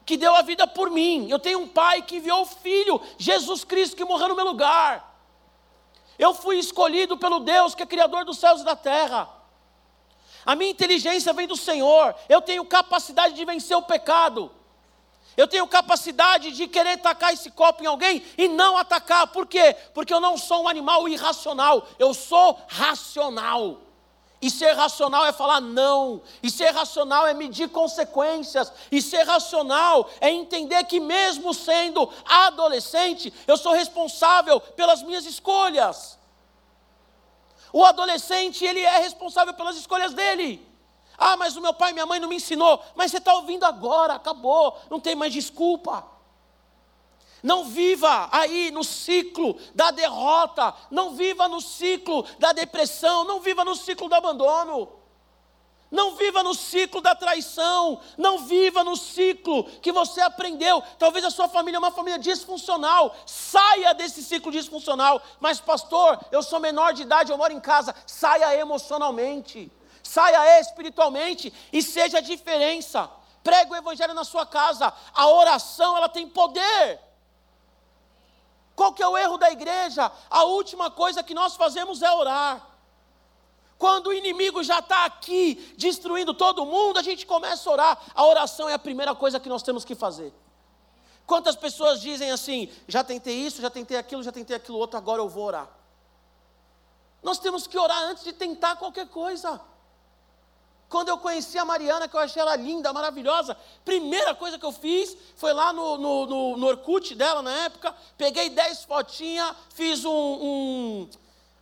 [0.06, 1.28] que deu a vida por mim.
[1.30, 5.14] Eu tenho um Pai que enviou o Filho, Jesus Cristo, que morreu no meu lugar.
[6.18, 9.30] Eu fui escolhido pelo Deus que é Criador dos céus e da terra.
[10.46, 12.16] A minha inteligência vem do Senhor.
[12.30, 14.52] Eu tenho capacidade de vencer o pecado.
[15.36, 19.28] Eu tenho capacidade de querer tacar esse copo em alguém e não atacar.
[19.28, 19.76] Por quê?
[19.94, 21.86] Porque eu não sou um animal irracional.
[22.00, 23.82] Eu sou racional.
[24.46, 26.22] E ser racional é falar não.
[26.44, 28.72] E ser racional é medir consequências.
[28.92, 36.20] E ser racional é entender que, mesmo sendo adolescente, eu sou responsável pelas minhas escolhas.
[37.74, 40.64] O adolescente, ele é responsável pelas escolhas dele.
[41.18, 42.80] Ah, mas o meu pai e minha mãe não me ensinou.
[42.94, 46.06] Mas você está ouvindo agora, acabou, não tem mais desculpa.
[47.46, 53.64] Não viva aí no ciclo da derrota, não viva no ciclo da depressão, não viva
[53.64, 54.90] no ciclo do abandono.
[55.92, 60.82] Não viva no ciclo da traição, não viva no ciclo que você aprendeu.
[60.98, 63.16] Talvez a sua família é uma família disfuncional.
[63.28, 65.22] Saia desse ciclo disfuncional.
[65.40, 67.94] Mas, pastor, eu sou menor de idade, eu moro em casa.
[68.08, 73.08] Saia emocionalmente, saia espiritualmente e seja a diferença.
[73.44, 74.92] Prega o evangelho na sua casa.
[75.14, 77.06] A oração, ela tem poder.
[78.76, 80.12] Qual que é o erro da igreja?
[80.30, 82.76] A última coisa que nós fazemos é orar.
[83.78, 88.02] Quando o inimigo já está aqui destruindo todo mundo, a gente começa a orar.
[88.14, 90.34] A oração é a primeira coisa que nós temos que fazer.
[91.26, 95.22] Quantas pessoas dizem assim: já tentei isso, já tentei aquilo, já tentei aquilo outro, agora
[95.22, 95.70] eu vou orar.
[97.24, 99.60] Nós temos que orar antes de tentar qualquer coisa.
[100.88, 104.72] Quando eu conheci a Mariana, que eu achei ela linda, maravilhosa, primeira coisa que eu
[104.72, 110.06] fiz foi lá no, no, no, no Orkut dela na época, peguei 10 fotinhas, fiz
[110.06, 111.10] um, um,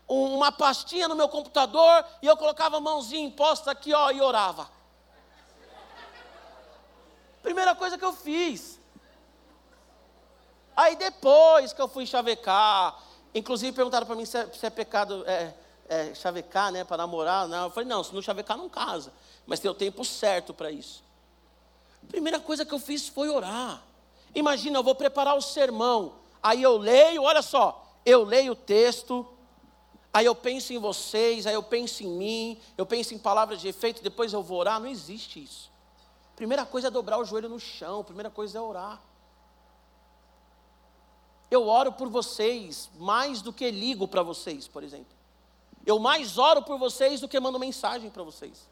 [0.08, 4.70] uma pastinha no meu computador e eu colocava a mãozinha imposta aqui ó, e orava.
[7.42, 8.80] Primeira coisa que eu fiz.
[10.76, 12.98] Aí depois que eu fui chavecar,
[13.34, 15.24] inclusive perguntaram para mim se é, se é pecado.
[15.28, 15.54] É,
[15.88, 17.48] é, chavecar, né, para namorar.
[17.48, 17.66] Não.
[17.66, 19.14] Eu falei, não, se não chavecar, não casa.
[19.46, 21.04] Mas tem o tempo certo para isso.
[22.04, 23.82] A primeira coisa que eu fiz foi orar.
[24.36, 26.16] Imagina, eu vou preparar o sermão.
[26.42, 29.26] Aí eu leio, olha só, eu leio o texto,
[30.14, 33.68] aí eu penso em vocês, aí eu penso em mim, eu penso em palavras de
[33.68, 34.80] efeito, depois eu vou orar.
[34.80, 35.72] Não existe isso.
[36.36, 39.02] Primeira coisa é dobrar o joelho no chão, primeira coisa é orar.
[41.50, 45.23] Eu oro por vocês mais do que ligo para vocês, por exemplo.
[45.86, 48.70] Eu mais oro por vocês do que mando mensagem para vocês.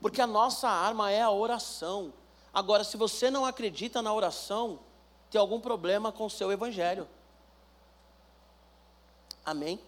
[0.00, 2.12] Porque a nossa arma é a oração.
[2.52, 4.78] Agora, se você não acredita na oração,
[5.30, 7.08] tem algum problema com o seu evangelho.
[9.44, 9.80] Amém?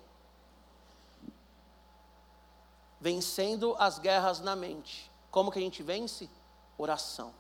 [3.01, 5.11] Vencendo as guerras na mente.
[5.31, 6.29] Como que a gente vence?
[6.77, 7.33] Oração.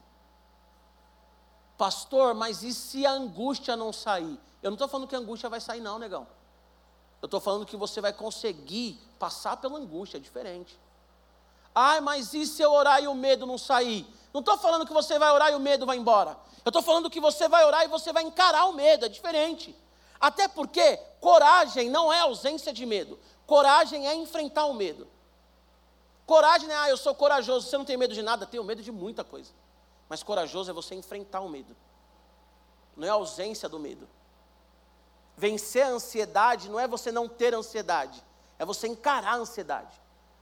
[1.76, 4.38] Pastor, mas e se a angústia não sair?
[4.62, 6.26] Eu não estou falando que a angústia vai sair, não, negão.
[7.20, 10.78] Eu estou falando que você vai conseguir passar pela angústia, é diferente.
[11.74, 14.06] Ai, mas e se eu orar e o medo não sair?
[14.32, 16.36] Não estou falando que você vai orar e o medo vai embora.
[16.64, 19.76] Eu estou falando que você vai orar e você vai encarar o medo, é diferente.
[20.20, 23.18] Até porque coragem não é ausência de medo.
[23.46, 25.08] Coragem é enfrentar o medo.
[26.26, 27.66] Coragem é, ah, eu sou corajoso.
[27.66, 28.46] Você não tem medo de nada?
[28.46, 29.50] Tenho medo de muita coisa.
[30.08, 31.74] Mas corajoso é você enfrentar o medo.
[32.96, 34.08] Não é ausência do medo.
[35.40, 38.22] Vencer a ansiedade não é você não ter ansiedade,
[38.58, 39.98] é você encarar a ansiedade.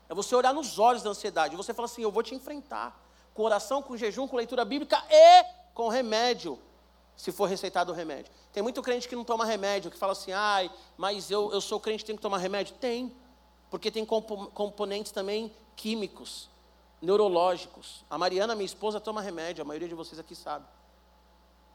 [0.08, 1.54] É você olhar nos olhos da ansiedade.
[1.54, 3.00] Você fala assim: Eu vou te enfrentar.
[3.32, 6.58] Com oração, com jejum, com leitura bíblica e com remédio,
[7.16, 8.32] se for receitado o remédio.
[8.52, 11.78] Tem muito crente que não toma remédio, que fala assim: Ai, mas eu, eu sou
[11.78, 12.74] crente, tenho que tomar remédio?
[12.80, 13.14] Tem,
[13.70, 16.50] porque tem componentes também químicos,
[17.00, 18.04] neurológicos.
[18.10, 20.66] A Mariana, minha esposa, toma remédio, a maioria de vocês aqui sabe.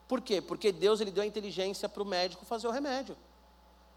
[0.08, 0.42] Por quê?
[0.42, 3.18] Porque Deus ele deu a inteligência para o médico fazer o remédio.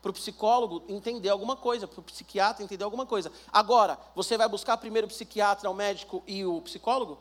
[0.01, 3.33] Para o psicólogo entender alguma coisa, para o psiquiatra entender alguma coisa.
[3.53, 7.19] Agora, você vai buscar primeiro o psiquiatra, o médico e o psicólogo?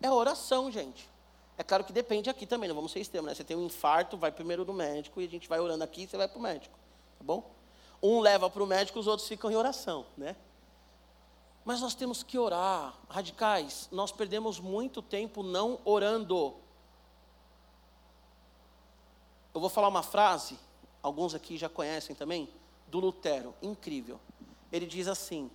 [0.00, 1.08] É oração, gente.
[1.56, 3.34] É claro que depende aqui também, não vamos ser extremos, né?
[3.34, 6.06] Você tem um infarto, vai primeiro no médico e a gente vai orando aqui e
[6.06, 6.78] você vai para o médico,
[7.18, 7.50] tá bom?
[8.00, 10.36] Um leva para o médico, os outros ficam em oração, né?
[11.64, 13.88] Mas nós temos que orar, radicais.
[13.90, 16.54] Nós perdemos muito tempo não orando.
[19.58, 20.56] Eu vou falar uma frase,
[21.02, 22.48] alguns aqui já conhecem também,
[22.86, 24.20] do Lutero, incrível.
[24.70, 25.50] Ele diz assim,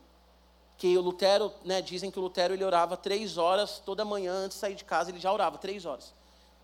[0.78, 4.58] que o Lutero, né, dizem que o Lutero ele orava três horas toda manhã antes
[4.58, 6.14] de sair de casa, ele já orava três horas.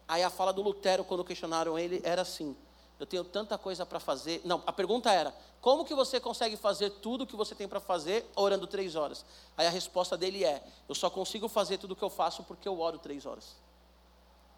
[0.05, 2.57] Aí a fala do Lutero, quando questionaram ele, era assim:
[2.99, 4.41] eu tenho tanta coisa para fazer.
[4.43, 7.79] Não, a pergunta era: como que você consegue fazer tudo o que você tem para
[7.79, 9.23] fazer orando três horas?
[9.55, 12.67] Aí a resposta dele é: eu só consigo fazer tudo o que eu faço porque
[12.67, 13.55] eu oro três horas.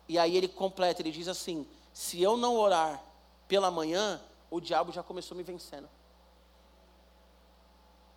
[0.10, 3.02] E aí ele completa, ele diz assim: se eu não orar
[3.48, 5.90] pela manhã, o diabo já começou me vencendo.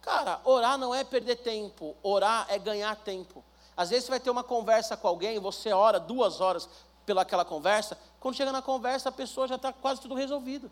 [0.00, 3.42] Cara, orar não é perder tempo, orar é ganhar tempo.
[3.76, 6.68] Às vezes você vai ter uma conversa com alguém, você ora duas horas
[7.06, 10.70] pelaquela conversa, quando chega na conversa a pessoa já está quase tudo resolvido.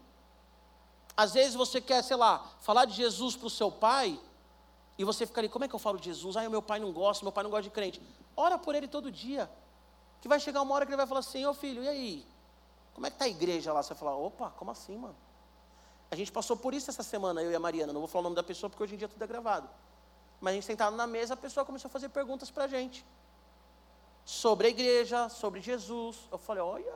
[1.17, 4.19] Às vezes você quer, sei lá, falar de Jesus para o seu pai,
[4.99, 6.37] e você fica ali, como é que eu falo de Jesus?
[6.37, 8.01] Ah, meu pai não gosta, meu pai não gosta de crente.
[8.37, 9.51] Ora por ele todo dia.
[10.21, 12.27] Que vai chegar uma hora que ele vai falar assim, ô filho, e aí?
[12.95, 13.83] Como é que está a igreja lá?
[13.83, 15.17] Você vai falar, opa, como assim, mano?
[16.11, 17.93] A gente passou por isso essa semana, eu e a Mariana.
[17.93, 19.69] Não vou falar o nome da pessoa porque hoje em dia tudo é gravado.
[20.41, 23.05] Mas a gente sentado na mesa, a pessoa começou a fazer perguntas para a gente.
[24.25, 26.19] Sobre a igreja, sobre Jesus.
[26.31, 26.93] Eu falei, olha,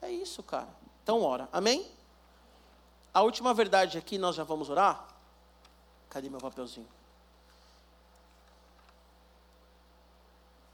[0.00, 0.68] é isso, cara.
[1.02, 1.90] Então ora, amém?
[3.12, 5.06] A última verdade aqui, nós já vamos orar.
[6.08, 6.88] Cadê meu papelzinho?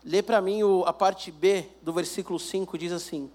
[0.04, 3.32] Lê para mim o, a parte B do versículo 5, diz assim: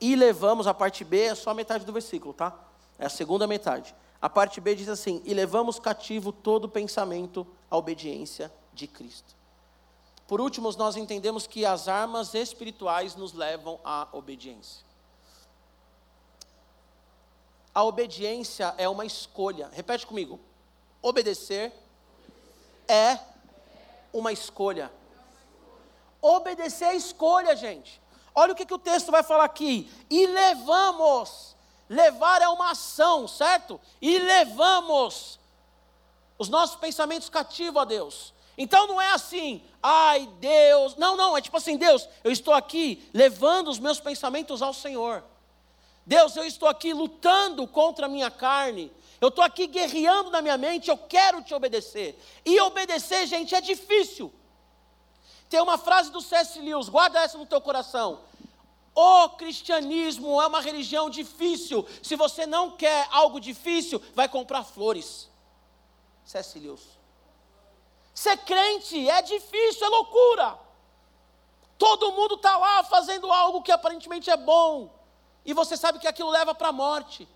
[0.00, 2.58] E levamos, a parte B é só a metade do versículo, tá?
[2.98, 3.94] É a segunda metade.
[4.20, 9.34] A parte B diz assim: E levamos cativo todo pensamento à obediência de Cristo.
[10.26, 14.84] Por último, nós entendemos que as armas espirituais nos levam à obediência.
[17.74, 19.70] A obediência é uma escolha.
[19.72, 20.38] Repete comigo.
[21.02, 21.72] Obedecer
[22.86, 23.18] é
[24.12, 24.90] uma escolha.
[26.20, 28.00] Obedecer é escolha, gente.
[28.40, 29.90] Olha o que, que o texto vai falar aqui.
[30.08, 31.54] E levamos.
[31.90, 33.78] Levar é uma ação, certo?
[34.00, 35.38] E levamos
[36.38, 38.32] os nossos pensamentos cativos a Deus.
[38.56, 40.96] Então não é assim, ai Deus.
[40.96, 45.22] Não, não, é tipo assim, Deus, eu estou aqui levando os meus pensamentos ao Senhor.
[46.06, 48.90] Deus, eu estou aqui lutando contra a minha carne.
[49.20, 52.18] Eu estou aqui guerreando na minha mente, eu quero te obedecer.
[52.46, 54.32] E obedecer, gente, é difícil.
[55.50, 56.58] Tem uma frase do C.S.
[56.60, 58.29] Lewis, guarda essa no teu coração.
[58.94, 61.86] O cristianismo é uma religião difícil.
[62.02, 65.30] Se você não quer algo difícil, vai comprar flores.
[66.24, 66.60] C.S.
[68.14, 70.58] Ser crente é difícil, é loucura.
[71.78, 74.94] Todo mundo está lá fazendo algo que aparentemente é bom.
[75.44, 77.26] E você sabe que aquilo leva para a morte.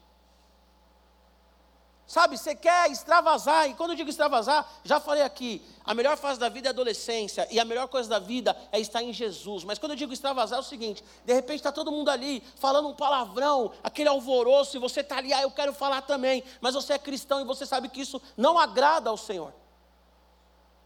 [2.07, 6.39] Sabe, você quer extravasar, e quando eu digo extravasar, já falei aqui, a melhor fase
[6.39, 9.65] da vida é a adolescência, e a melhor coisa da vida é estar em Jesus.
[9.65, 12.89] Mas quando eu digo extravasar, é o seguinte: de repente está todo mundo ali falando
[12.89, 16.93] um palavrão, aquele alvoroço, e você está ali, ah, eu quero falar também, mas você
[16.93, 19.53] é cristão e você sabe que isso não agrada ao Senhor.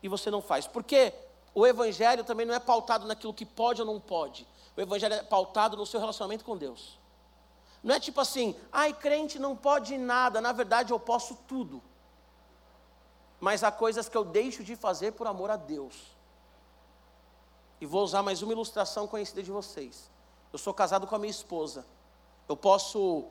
[0.00, 0.68] E você não faz.
[0.68, 1.12] Porque
[1.52, 4.46] o Evangelho também não é pautado naquilo que pode ou não pode,
[4.76, 6.97] o Evangelho é pautado no seu relacionamento com Deus.
[7.82, 11.82] Não é tipo assim, ai, crente não pode nada, na verdade eu posso tudo.
[13.40, 15.94] Mas há coisas que eu deixo de fazer por amor a Deus.
[17.80, 20.10] E vou usar mais uma ilustração conhecida de vocês.
[20.52, 21.86] Eu sou casado com a minha esposa.
[22.48, 23.26] Eu posso,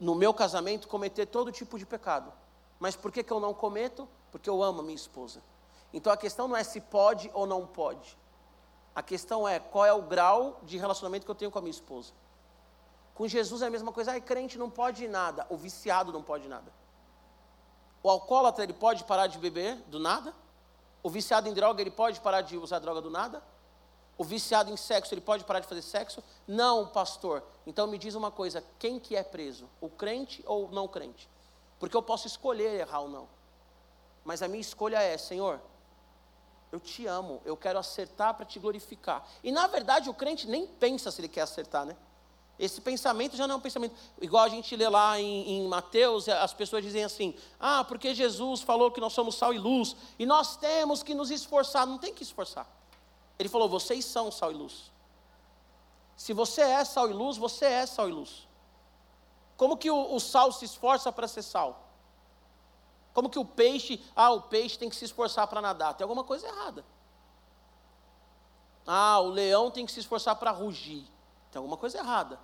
[0.00, 2.32] no meu casamento, cometer todo tipo de pecado.
[2.80, 4.08] Mas por que, que eu não cometo?
[4.32, 5.40] Porque eu amo a minha esposa.
[5.92, 8.18] Então a questão não é se pode ou não pode.
[8.94, 11.70] A questão é qual é o grau de relacionamento que eu tenho com a minha
[11.70, 12.12] esposa.
[13.14, 14.12] Com Jesus é a mesma coisa.
[14.12, 15.46] Ai, crente não pode nada.
[15.48, 16.72] O viciado não pode nada.
[18.02, 20.34] O alcoólatra, ele pode parar de beber do nada?
[21.02, 23.42] O viciado em droga, ele pode parar de usar droga do nada?
[24.18, 26.22] O viciado em sexo, ele pode parar de fazer sexo?
[26.46, 27.42] Não, pastor.
[27.66, 29.68] Então me diz uma coisa: quem que é preso?
[29.80, 31.28] O crente ou não crente?
[31.78, 33.28] Porque eu posso escolher errar ou não.
[34.24, 35.60] Mas a minha escolha é, Senhor,
[36.72, 39.26] eu te amo, eu quero acertar para te glorificar.
[39.42, 41.96] E na verdade o crente nem pensa se ele quer acertar, né?
[42.58, 43.96] Esse pensamento já não é um pensamento.
[44.20, 48.60] Igual a gente lê lá em, em, Mateus, as pessoas dizem assim: ah, porque Jesus
[48.62, 51.86] falou que nós somos sal e luz, e nós temos que nos esforçar.
[51.86, 52.66] Não tem que esforçar.
[53.38, 54.92] Ele falou: vocês são sal e luz.
[56.16, 58.46] Se você é sal e luz, você é sal e luz.
[59.56, 61.88] Como que o, o sal se esforça para ser sal?
[63.12, 65.94] Como que o peixe, ah, o peixe tem que se esforçar para nadar?
[65.94, 66.84] Tem alguma coisa errada.
[68.86, 71.04] Ah, o leão tem que se esforçar para rugir.
[71.54, 72.40] Tem alguma coisa errada.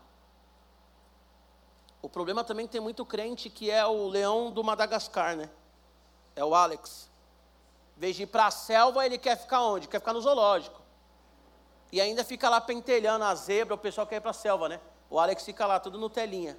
[2.01, 5.51] O problema também tem muito crente que é o leão do Madagascar, né?
[6.37, 7.11] É o Alex.
[7.97, 9.89] Vez de ir para a selva, ele quer ficar onde?
[9.89, 10.81] Quer ficar no zoológico.
[11.91, 14.81] E ainda fica lá pentelhando a zebra, o pessoal quer ir para a selva, né?
[15.11, 16.57] O Alex fica lá, tudo no telinha.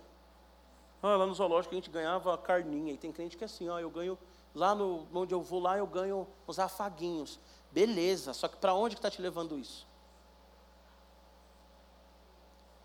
[1.02, 2.92] Ah, lá no zoológico a gente ganhava carninha.
[2.92, 4.20] E tem crente que é assim, ó, eu ganho,
[4.54, 7.40] lá no, onde eu vou lá, eu ganho uns afaguinhos.
[7.72, 9.90] Beleza, só que para onde que está te levando isso?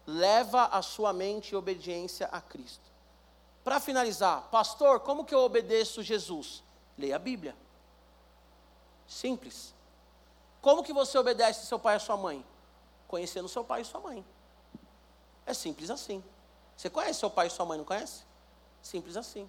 [0.07, 2.85] Leva a sua mente e obediência a Cristo.
[3.65, 6.63] Para finalizar, pastor, como que eu obedeço Jesus?
[6.97, 7.57] Leia a Bíblia.
[9.09, 9.75] Simples.
[10.61, 12.45] Como que você obedece seu pai e sua mãe?
[13.09, 14.25] Conhecendo seu pai e sua mãe.
[15.45, 16.23] É simples assim.
[16.77, 18.23] Você conhece seu pai e sua mãe, não conhece?
[18.83, 19.49] Simples assim.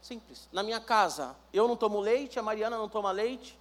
[0.00, 0.48] Simples.
[0.52, 3.58] Na minha casa, eu não tomo leite, a Mariana não toma leite,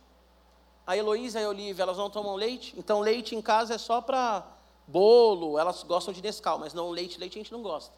[0.86, 4.00] a Heloísa e a Olivia, elas não tomam leite, então leite em casa é só
[4.02, 4.46] para
[4.88, 7.94] bolo, elas gostam de Nescau, mas não leite, leite a gente não gosta.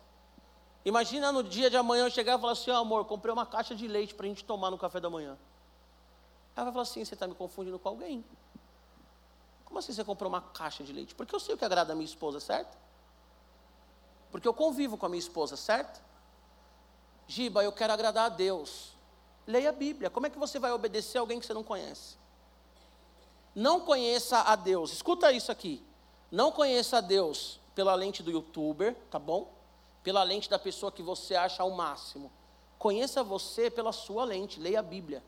[0.85, 3.75] Imagina no dia de amanhã eu chegar e falar assim: oh, amor, comprei uma caixa
[3.75, 5.37] de leite para a gente tomar no café da manhã.
[6.55, 8.23] Ela vai falar assim: você está me confundindo com alguém.
[9.65, 11.13] Como assim você comprou uma caixa de leite?
[11.13, 12.77] Porque eu sei o que agrada a minha esposa, certo?
[14.31, 16.01] Porque eu convivo com a minha esposa, certo?
[17.27, 18.93] Giba, eu quero agradar a Deus.
[19.45, 20.09] Leia a Bíblia.
[20.09, 22.15] Como é que você vai obedecer a alguém que você não conhece?
[23.53, 24.93] Não conheça a Deus.
[24.93, 25.83] Escuta isso aqui.
[26.31, 29.53] Não conheça Deus pela lente do youtuber, tá bom?
[30.03, 32.31] Pela lente da pessoa que você acha ao máximo.
[32.77, 34.59] Conheça você pela sua lente.
[34.59, 35.23] Leia a Bíblia.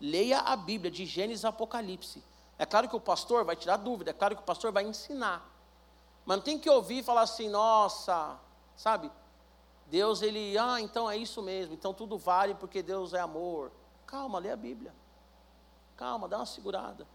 [0.00, 2.22] Leia a Bíblia de Gênesis a Apocalipse.
[2.58, 5.46] É claro que o pastor vai tirar dúvida, é claro que o pastor vai ensinar.
[6.26, 8.38] Mas não tem que ouvir e falar assim, nossa,
[8.76, 9.10] sabe?
[9.86, 13.72] Deus, ele, ah, então é isso mesmo, então tudo vale porque Deus é amor.
[14.06, 14.94] Calma, lê a Bíblia.
[15.96, 17.06] Calma, dá uma segurada.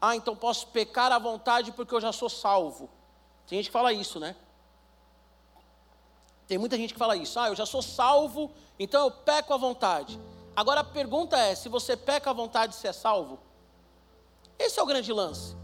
[0.00, 2.90] Ah, então posso pecar à vontade porque eu já sou salvo.
[3.46, 4.36] Tem gente que fala isso, né?
[6.46, 7.38] Tem muita gente que fala isso.
[7.38, 10.20] Ah, eu já sou salvo, então eu peco à vontade.
[10.54, 13.38] Agora a pergunta é: se você peca à vontade, você é salvo?
[14.58, 15.56] Esse é o grande lance.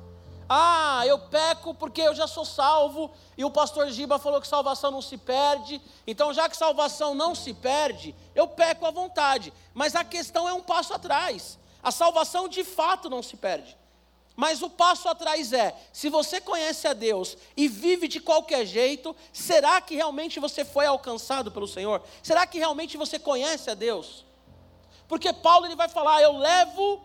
[0.48, 4.90] Ah, eu peco porque eu já sou salvo, e o pastor Giba falou que salvação
[4.90, 9.52] não se perde, então já que salvação não se perde, eu peco à vontade.
[9.72, 11.58] Mas a questão é um passo atrás.
[11.82, 13.78] A salvação de fato não se perde.
[14.34, 19.14] Mas o passo atrás é: se você conhece a Deus e vive de qualquer jeito,
[19.32, 22.02] será que realmente você foi alcançado pelo Senhor?
[22.22, 24.24] Será que realmente você conhece a Deus?
[25.06, 27.02] Porque Paulo ele vai falar: eu levo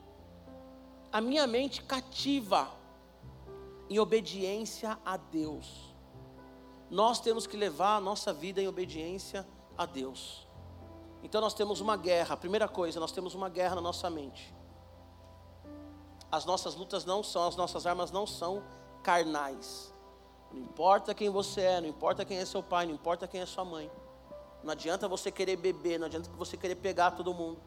[1.11, 2.71] a minha mente cativa
[3.89, 5.93] em obediência a Deus.
[6.89, 9.45] Nós temos que levar a nossa vida em obediência
[9.77, 10.47] a Deus.
[11.21, 12.35] Então nós temos uma guerra.
[12.35, 14.53] A primeira coisa, nós temos uma guerra na nossa mente.
[16.31, 18.63] As nossas lutas não são, as nossas armas não são
[19.01, 19.93] carnais.
[20.51, 23.45] Não importa quem você é, não importa quem é seu pai, não importa quem é
[23.45, 23.89] sua mãe.
[24.63, 27.59] Não adianta você querer beber, não adianta você querer pegar todo mundo.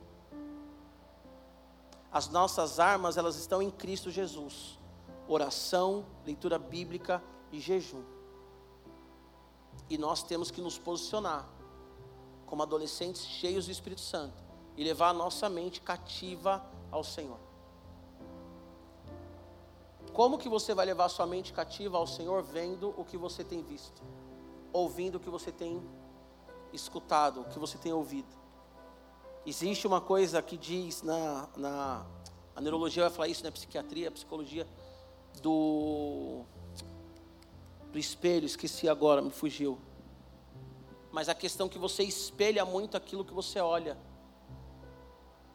[2.12, 4.78] As nossas armas, elas estão em Cristo Jesus.
[5.28, 8.02] Oração, leitura bíblica e jejum.
[9.88, 11.48] E nós temos que nos posicionar
[12.46, 14.42] como adolescentes cheios do Espírito Santo
[14.76, 17.49] e levar a nossa mente cativa ao Senhor.
[20.12, 23.62] Como que você vai levar sua mente cativa ao Senhor vendo o que você tem
[23.62, 24.02] visto,
[24.72, 25.82] ouvindo o que você tem
[26.72, 28.28] escutado, o que você tem ouvido?
[29.46, 32.06] Existe uma coisa que diz na, na
[32.54, 33.50] a neurologia vai falar isso, né?
[33.50, 34.66] Psiquiatria, a psicologia
[35.40, 36.44] do
[37.90, 39.78] do espelho, esqueci agora, me fugiu.
[41.11, 43.98] Mas a questão é que você espelha muito aquilo que você olha.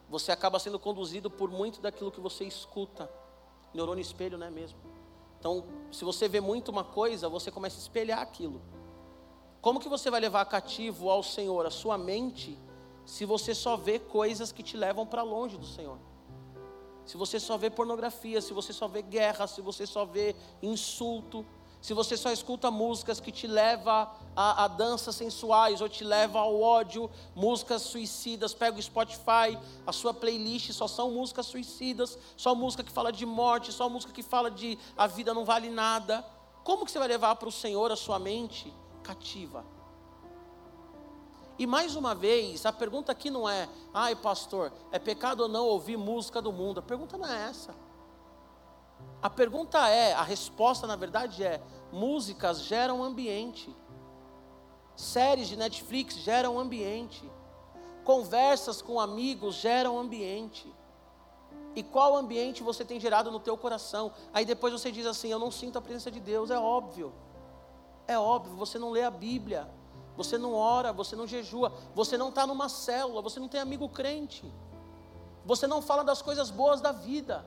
[0.09, 3.09] Você acaba sendo conduzido por muito daquilo que você escuta.
[3.75, 4.79] Neurônio espelho, não é mesmo?
[5.39, 8.61] Então, se você vê muito uma coisa, você começa a espelhar aquilo.
[9.61, 12.57] Como que você vai levar cativo ao Senhor a sua mente
[13.05, 15.99] se você só vê coisas que te levam para longe do Senhor.
[17.05, 21.45] Se você só vê pornografia, se você só vê guerra, se você só vê insulto,
[21.85, 26.41] se você só escuta músicas que te levam a, a danças sensuais ou te levam
[26.41, 29.55] ao ódio, músicas suicidas, pega o Spotify,
[29.85, 34.11] a sua playlist só são músicas suicidas, só música que fala de morte, só música
[34.11, 36.25] que fala de a vida não vale nada.
[36.63, 38.73] Como que você vai levar para o Senhor a sua mente
[39.03, 39.63] cativa?
[41.59, 45.67] E mais uma vez, a pergunta aqui não é, ai pastor, é pecado ou não
[45.67, 46.79] ouvir música do mundo?
[46.79, 47.75] A pergunta não é essa.
[49.25, 51.59] A pergunta é, a resposta na verdade é:
[51.91, 53.75] músicas geram ambiente,
[54.95, 57.27] séries de Netflix geram ambiente,
[58.03, 60.71] conversas com amigos geram ambiente.
[61.75, 64.13] E qual ambiente você tem gerado no teu coração?
[64.31, 66.51] Aí depois você diz assim: Eu não sinto a presença de Deus.
[66.51, 67.11] É óbvio,
[68.07, 69.67] é óbvio, você não lê a Bíblia
[70.15, 73.89] você não ora, você não jejua, você não está numa célula, você não tem amigo
[73.89, 74.49] crente,
[75.43, 77.43] você não fala das coisas boas da vida,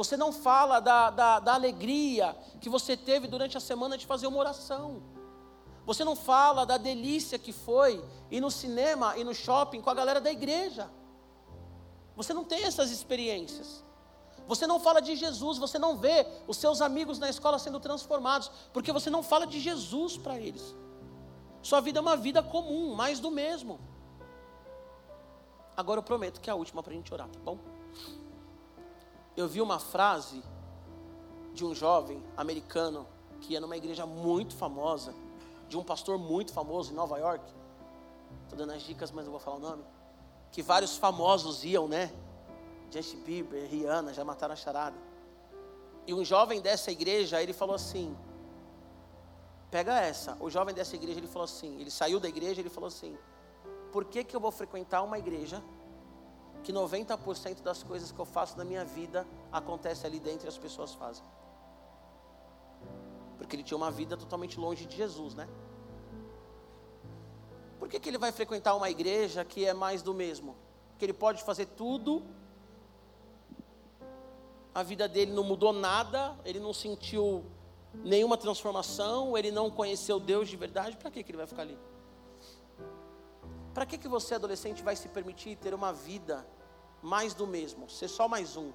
[0.00, 4.26] você não fala da, da, da alegria que você teve durante a semana de fazer
[4.28, 5.02] uma oração,
[5.84, 9.92] você não fala da delícia que foi ir no cinema e no shopping com a
[9.94, 10.90] galera da igreja,
[12.16, 13.84] você não tem essas experiências.
[14.48, 18.50] Você não fala de Jesus, você não vê os seus amigos na escola sendo transformados,
[18.72, 20.74] porque você não fala de Jesus para eles.
[21.60, 23.78] Sua vida é uma vida comum, mais do mesmo.
[25.76, 27.58] Agora eu prometo que é a última para a gente orar, tá bom?
[29.40, 30.42] Eu vi uma frase
[31.54, 33.06] de um jovem americano
[33.40, 35.14] que ia numa igreja muito famosa,
[35.66, 37.42] de um pastor muito famoso em Nova York.
[38.42, 39.82] Estou dando as dicas, mas não vou falar o nome.
[40.52, 42.12] Que vários famosos iam, né?
[42.90, 44.98] Justin Bieber, Rihanna, já mataram a charada.
[46.06, 48.14] E um jovem dessa igreja, ele falou assim:
[49.70, 50.36] Pega essa.
[50.38, 53.16] O jovem dessa igreja, ele falou assim, ele saiu da igreja, ele falou assim:
[53.90, 55.62] "Por que que eu vou frequentar uma igreja
[56.60, 60.58] que 90% das coisas que eu faço na minha vida acontece ali dentro e as
[60.58, 61.24] pessoas fazem?"
[63.38, 65.48] Porque ele tinha uma vida totalmente longe de Jesus, né?
[67.78, 70.54] Por que, que ele vai frequentar uma igreja que é mais do mesmo?
[70.98, 72.22] Que ele pode fazer tudo,
[74.74, 77.44] a vida dele não mudou nada, ele não sentiu
[78.04, 81.78] nenhuma transformação, ele não conheceu Deus de verdade, para que, que ele vai ficar ali?
[83.72, 86.46] Para que, que você, adolescente, vai se permitir ter uma vida
[87.02, 88.72] mais do mesmo, ser só mais um?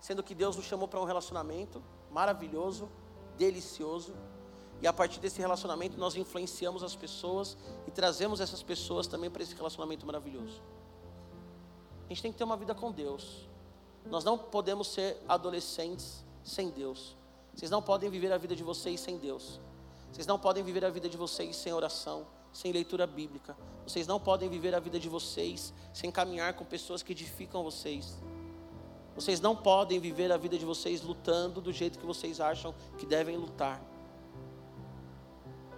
[0.00, 2.90] Sendo que Deus nos chamou para um relacionamento maravilhoso,
[3.38, 4.14] delicioso,
[4.80, 7.56] e a partir desse relacionamento nós influenciamos as pessoas
[7.86, 10.60] e trazemos essas pessoas também para esse relacionamento maravilhoso.
[12.04, 13.48] A gente tem que ter uma vida com Deus.
[14.04, 17.16] Nós não podemos ser adolescentes sem Deus.
[17.54, 19.60] Vocês não podem viver a vida de vocês sem Deus.
[20.12, 23.56] Vocês não podem viver a vida de vocês sem oração, sem leitura bíblica.
[23.86, 28.18] Vocês não podem viver a vida de vocês sem caminhar com pessoas que edificam vocês.
[29.14, 33.04] Vocês não podem viver a vida de vocês lutando do jeito que vocês acham que
[33.04, 33.80] devem lutar.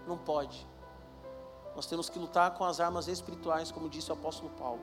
[0.06, 0.66] Não pode.
[1.74, 4.80] Nós temos que lutar com as armas espirituais, como disse o apóstolo Paulo.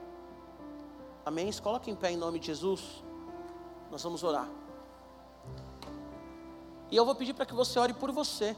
[1.26, 1.52] Amém?
[1.62, 3.04] Coloque em pé em nome de Jesus.
[3.90, 4.50] Nós vamos orar.
[6.90, 8.56] E eu vou pedir para que você ore por você.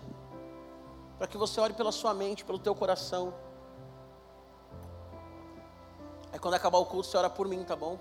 [1.23, 3.33] Para que você ore pela sua mente, pelo teu coração.
[6.33, 7.97] Aí quando acabar o culto, você ora por mim, tá bom?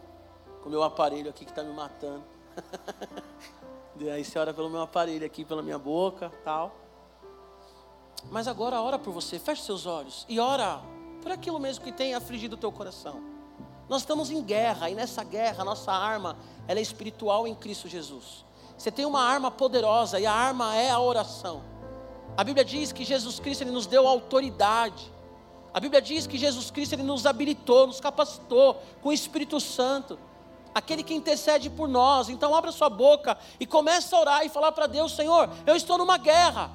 [0.60, 2.24] Com o meu aparelho aqui que está me matando.
[4.12, 6.72] aí você ora pelo meu aparelho aqui, pela minha boca, tal.
[8.28, 10.80] Mas agora ora por você, feche seus olhos e ora
[11.22, 13.22] por aquilo mesmo que tem afligido o teu coração.
[13.88, 18.44] Nós estamos em guerra e nessa guerra nossa arma ela é espiritual em Cristo Jesus.
[18.76, 21.70] Você tem uma arma poderosa e a arma é a oração.
[22.36, 25.12] A Bíblia diz que Jesus Cristo ele nos deu autoridade.
[25.72, 30.18] A Bíblia diz que Jesus Cristo ele nos habilitou, nos capacitou com o Espírito Santo.
[30.74, 32.28] Aquele que intercede por nós.
[32.28, 35.98] Então abra sua boca e comece a orar e falar para Deus, Senhor, eu estou
[35.98, 36.70] numa guerra.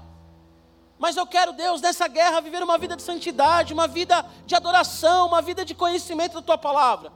[1.00, 5.28] Mas eu quero, Deus, nessa guerra viver uma vida de santidade, uma vida de adoração,
[5.28, 7.12] uma vida de conhecimento da tua palavra.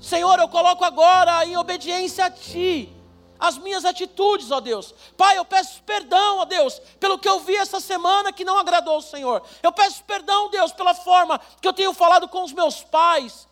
[0.00, 2.95] Senhor, eu coloco agora em obediência a ti
[3.38, 4.94] as minhas atitudes, ó Deus.
[5.16, 8.94] Pai, eu peço perdão, ó Deus, pelo que eu vi essa semana que não agradou
[8.94, 9.42] ao Senhor.
[9.62, 13.46] Eu peço perdão, Deus, pela forma que eu tenho falado com os meus pais,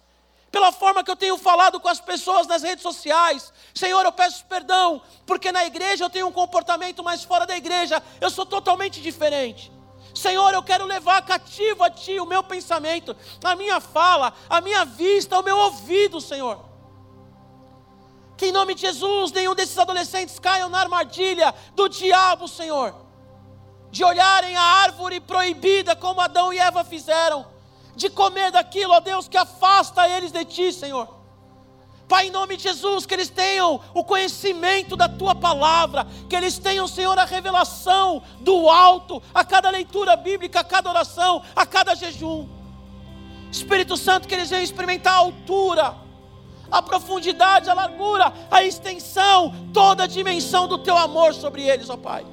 [0.51, 3.53] pela forma que eu tenho falado com as pessoas nas redes sociais.
[3.75, 8.03] Senhor, eu peço perdão, porque na igreja eu tenho um comportamento, mas fora da igreja
[8.21, 9.73] eu sou totalmente diferente.
[10.15, 14.85] Senhor, eu quero levar cativo a Ti o meu pensamento, a minha fala, a minha
[14.85, 16.74] vista, o meu ouvido, Senhor.
[18.37, 22.95] Que em nome de Jesus nenhum desses adolescentes caiam na armadilha do diabo, Senhor,
[23.91, 27.47] de olharem a árvore proibida como Adão e Eva fizeram
[27.97, 31.09] de comer daquilo, ó Deus, que afasta eles de ti, Senhor.
[32.09, 36.59] Pai, em nome de Jesus, que eles tenham o conhecimento da tua palavra, que eles
[36.59, 41.95] tenham, Senhor, a revelação do alto a cada leitura bíblica, a cada oração, a cada
[41.95, 42.47] jejum.
[43.51, 45.97] Espírito Santo, que eles venham experimentar a altura,
[46.75, 51.97] a profundidade, a largura, a extensão, toda a dimensão do teu amor sobre eles, ó
[51.97, 52.27] Pai.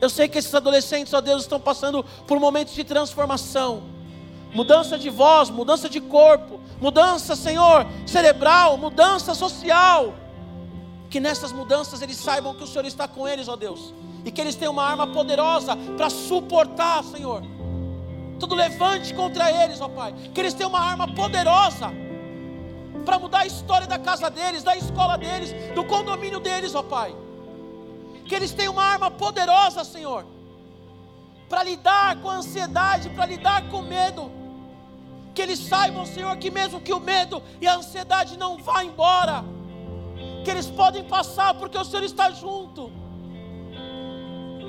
[0.00, 3.82] Eu sei que esses adolescentes, ó Deus, estão passando por momentos de transformação
[4.52, 10.14] mudança de voz, mudança de corpo, mudança, Senhor, cerebral, mudança social.
[11.08, 14.40] Que nessas mudanças eles saibam que o Senhor está com eles, ó Deus, e que
[14.40, 17.42] eles têm uma arma poderosa para suportar, Senhor,
[18.38, 20.14] tudo levante contra eles, ó Pai.
[20.34, 21.92] Que eles tenham uma arma poderosa
[23.04, 27.14] para mudar a história da casa deles, da escola deles, do condomínio deles, ó Pai.
[28.26, 30.24] Que eles tenham uma arma poderosa, Senhor,
[31.48, 34.30] para lidar com a ansiedade, para lidar com o medo
[35.34, 39.44] que eles saibam, Senhor, que mesmo que o medo e a ansiedade não vá embora,
[40.44, 42.92] que eles podem passar porque o Senhor está junto.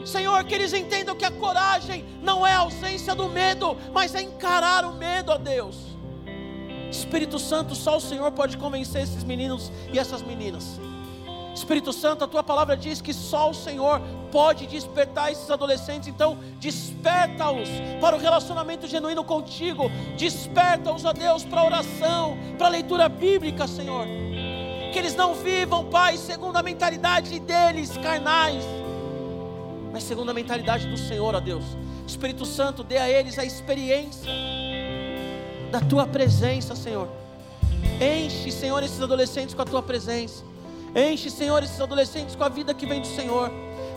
[0.05, 4.21] Senhor, que eles entendam que a coragem não é a ausência do medo, mas é
[4.21, 5.90] encarar o medo, ó Deus.
[6.91, 10.79] Espírito Santo, só o Senhor pode convencer esses meninos e essas meninas.
[11.55, 16.37] Espírito Santo, a tua palavra diz que só o Senhor pode despertar esses adolescentes, então
[16.59, 17.69] desperta-os
[17.99, 23.67] para o relacionamento genuíno contigo, desperta-os, ó Deus, para a oração, para a leitura bíblica,
[23.67, 24.05] Senhor.
[24.91, 28.63] Que eles não vivam, Pai, segundo a mentalidade deles, carnais,
[29.91, 31.63] mas segundo a mentalidade do Senhor, ó Deus.
[32.07, 34.29] Espírito Santo, dê a eles a experiência
[35.71, 37.07] da tua presença, Senhor.
[37.99, 40.43] Enche, Senhor, esses adolescentes com a tua presença.
[40.95, 43.51] Enche, Senhor, esses adolescentes com a vida que vem do Senhor.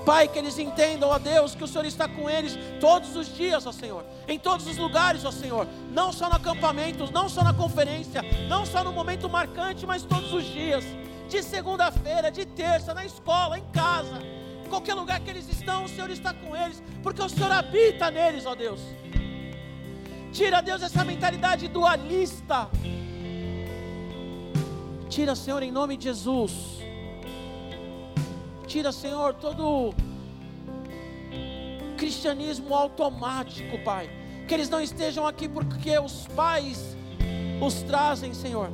[0.06, 3.66] Pai, que eles entendam, ó Deus, que o Senhor está com eles todos os dias,
[3.66, 7.54] ó Senhor, em todos os lugares, ó Senhor, não só no acampamento, não só na
[7.54, 10.84] conferência, não só no momento marcante, mas todos os dias,
[11.26, 14.20] de segunda-feira, de terça, na escola, em casa,
[14.64, 18.10] em qualquer lugar que eles estão, o Senhor está com eles, porque o Senhor habita
[18.10, 18.80] neles, ó Deus.
[20.34, 22.68] Tira, Deus, essa mentalidade dualista.
[25.08, 26.84] Tira, Senhor, em nome de Jesus
[28.74, 29.94] Tira, Senhor, todo
[31.96, 34.10] cristianismo automático, Pai.
[34.48, 36.96] Que eles não estejam aqui porque os pais
[37.64, 38.68] os trazem, Senhor,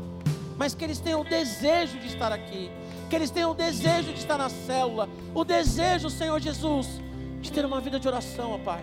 [0.56, 2.70] mas que eles tenham o desejo de estar aqui,
[3.10, 6.88] que eles tenham o desejo de estar na célula, o desejo, Senhor Jesus,
[7.42, 8.82] de ter uma vida de oração, ó Pai.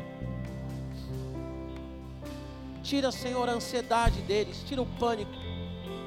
[2.87, 5.31] Tira, Senhor, a ansiedade deles, tira o pânico,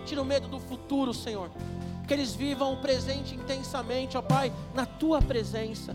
[0.07, 1.51] tira o medo do futuro, Senhor
[2.11, 5.95] que eles vivam o presente intensamente, ó Pai, na tua presença.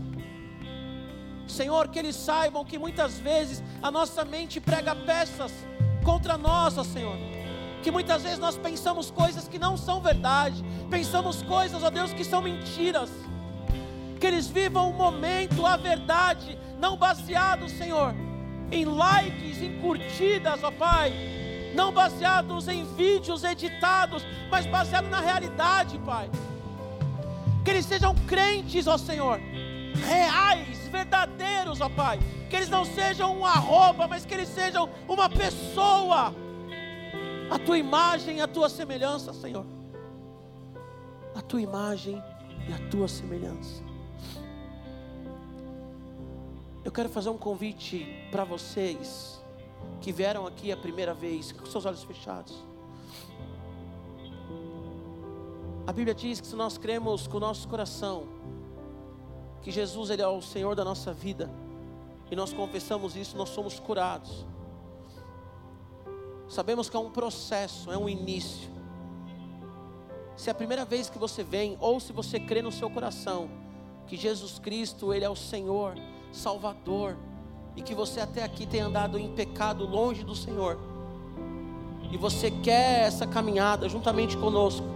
[1.46, 5.52] Senhor, que eles saibam que muitas vezes a nossa mente prega peças
[6.02, 7.18] contra nós, ó Senhor.
[7.82, 12.24] Que muitas vezes nós pensamos coisas que não são verdade, pensamos coisas, ó Deus, que
[12.24, 13.10] são mentiras.
[14.18, 18.14] Que eles vivam o momento, a verdade, não baseado, Senhor,
[18.70, 21.12] em likes, em curtidas, ó Pai,
[21.74, 26.30] não baseados em vídeos editados, mas baseados na realidade, Pai.
[27.64, 29.40] Que eles sejam crentes, ó Senhor,
[30.06, 32.18] reais, verdadeiros, ó Pai.
[32.48, 36.34] Que eles não sejam um arroba, mas que eles sejam uma pessoa,
[37.50, 39.66] a tua imagem e a tua semelhança, Senhor.
[41.34, 42.22] A tua imagem
[42.68, 43.85] e a tua semelhança.
[46.86, 49.44] Eu quero fazer um convite para vocês
[50.00, 52.64] que vieram aqui a primeira vez, com seus olhos fechados.
[55.84, 58.28] A Bíblia diz que se nós cremos com o nosso coração
[59.62, 61.50] que Jesus ele é o Senhor da nossa vida
[62.30, 64.46] e nós confessamos isso, nós somos curados.
[66.48, 68.70] Sabemos que é um processo, é um início.
[70.36, 73.50] Se é a primeira vez que você vem ou se você crê no seu coração
[74.06, 75.96] que Jesus Cristo ele é o Senhor,
[76.36, 77.16] Salvador,
[77.74, 80.78] e que você até aqui tem andado em pecado longe do Senhor,
[82.10, 84.86] e você quer essa caminhada juntamente conosco,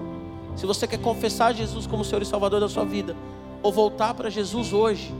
[0.56, 3.16] se você quer confessar Jesus como Senhor e Salvador da sua vida,
[3.62, 5.12] ou voltar para Jesus hoje,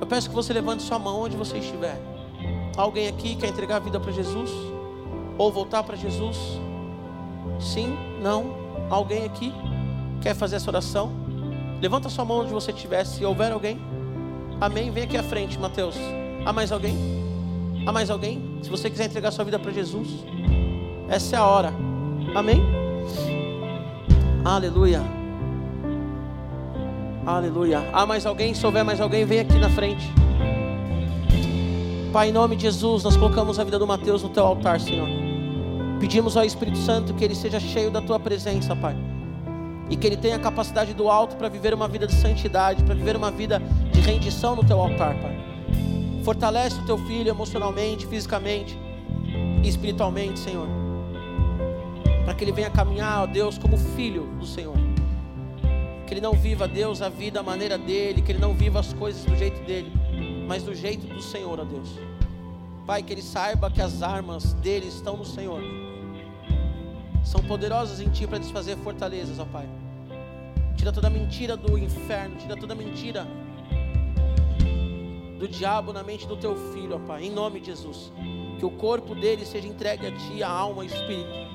[0.00, 2.00] eu peço que você levante sua mão onde você estiver.
[2.76, 4.50] Alguém aqui quer entregar a vida para Jesus?
[5.36, 6.36] Ou voltar para Jesus?
[7.58, 7.96] Sim?
[8.22, 8.56] Não?
[8.88, 9.52] Alguém aqui
[10.20, 11.12] quer fazer essa oração?
[11.80, 13.97] Levanta sua mão onde você estiver, se houver alguém.
[14.60, 14.90] Amém?
[14.90, 15.94] Vem aqui à frente, Mateus.
[16.44, 16.96] Há mais alguém?
[17.86, 18.58] Há mais alguém?
[18.62, 20.08] Se você quiser entregar sua vida para Jesus,
[21.08, 21.72] essa é a hora.
[22.34, 22.60] Amém?
[24.44, 25.00] Aleluia.
[27.24, 27.88] Aleluia.
[27.92, 28.52] Há mais alguém?
[28.52, 30.12] Se houver mais alguém, vem aqui na frente.
[32.12, 35.06] Pai, em nome de Jesus, nós colocamos a vida do Mateus no teu altar, Senhor.
[36.00, 38.96] Pedimos ao Espírito Santo que ele seja cheio da tua presença, Pai.
[39.90, 42.94] E que ele tenha a capacidade do alto para viver uma vida de santidade, para
[42.94, 43.62] viver uma vida
[44.08, 45.36] rendição no teu altar, Pai.
[46.24, 48.76] Fortalece o teu filho emocionalmente, fisicamente
[49.62, 50.66] e espiritualmente, Senhor.
[52.24, 54.76] Para que ele venha caminhar, ó Deus, como filho do Senhor.
[56.06, 58.94] Que ele não viva, Deus, a vida, a maneira dele, que ele não viva as
[58.94, 59.92] coisas do jeito dele,
[60.46, 61.90] mas do jeito do Senhor, ó Deus.
[62.86, 65.60] Pai, que ele saiba que as armas dele estão no Senhor.
[67.22, 69.68] São poderosas em Ti para desfazer fortalezas, ó Pai.
[70.76, 73.26] Tira toda mentira do inferno, tira toda mentira
[75.38, 78.12] do diabo na mente do teu filho, ó Pai, em nome de Jesus.
[78.58, 81.48] Que o corpo dele seja entregue a Ti, a alma e espírito.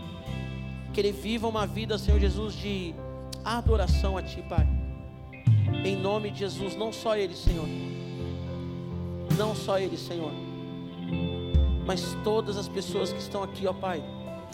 [0.93, 2.95] Que ele viva uma vida, Senhor Jesus, de
[3.43, 4.65] adoração a Ti, Pai.
[5.83, 7.67] Em nome de Jesus, não só ele, Senhor.
[9.37, 10.31] Não só ele, Senhor.
[11.85, 14.01] Mas todas as pessoas que estão aqui, ó Pai.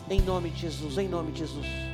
[0.09, 1.88] Em nome de Jesus, em nome de Jesus.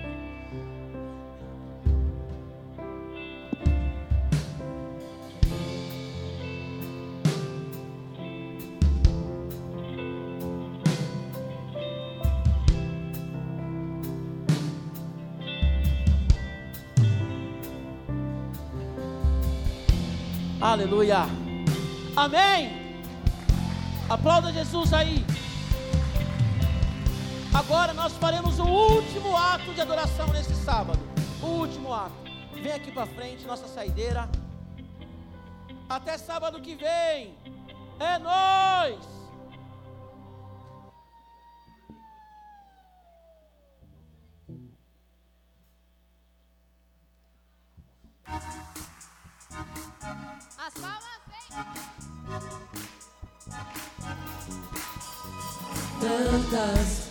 [20.75, 21.19] Aleluia.
[22.17, 23.01] Amém.
[24.09, 25.25] Aplauda Jesus aí.
[27.53, 30.99] Agora nós faremos o último ato de adoração nesse sábado.
[31.41, 32.11] O último ato.
[32.61, 34.29] Vem aqui para frente, nossa saideira.
[35.87, 37.33] Até sábado que vem.
[37.97, 39.14] É nós.
[56.15, 57.09] tantas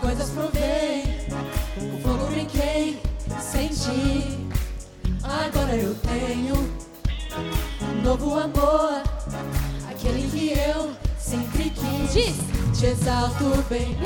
[0.00, 1.28] coisas provei.
[1.74, 3.00] Com fogo brinquei,
[3.40, 4.48] senti.
[5.22, 6.56] Agora eu tenho
[7.82, 9.02] um novo amor,
[9.88, 12.34] aquele que eu sempre quis.
[12.78, 13.96] Te exalto bem.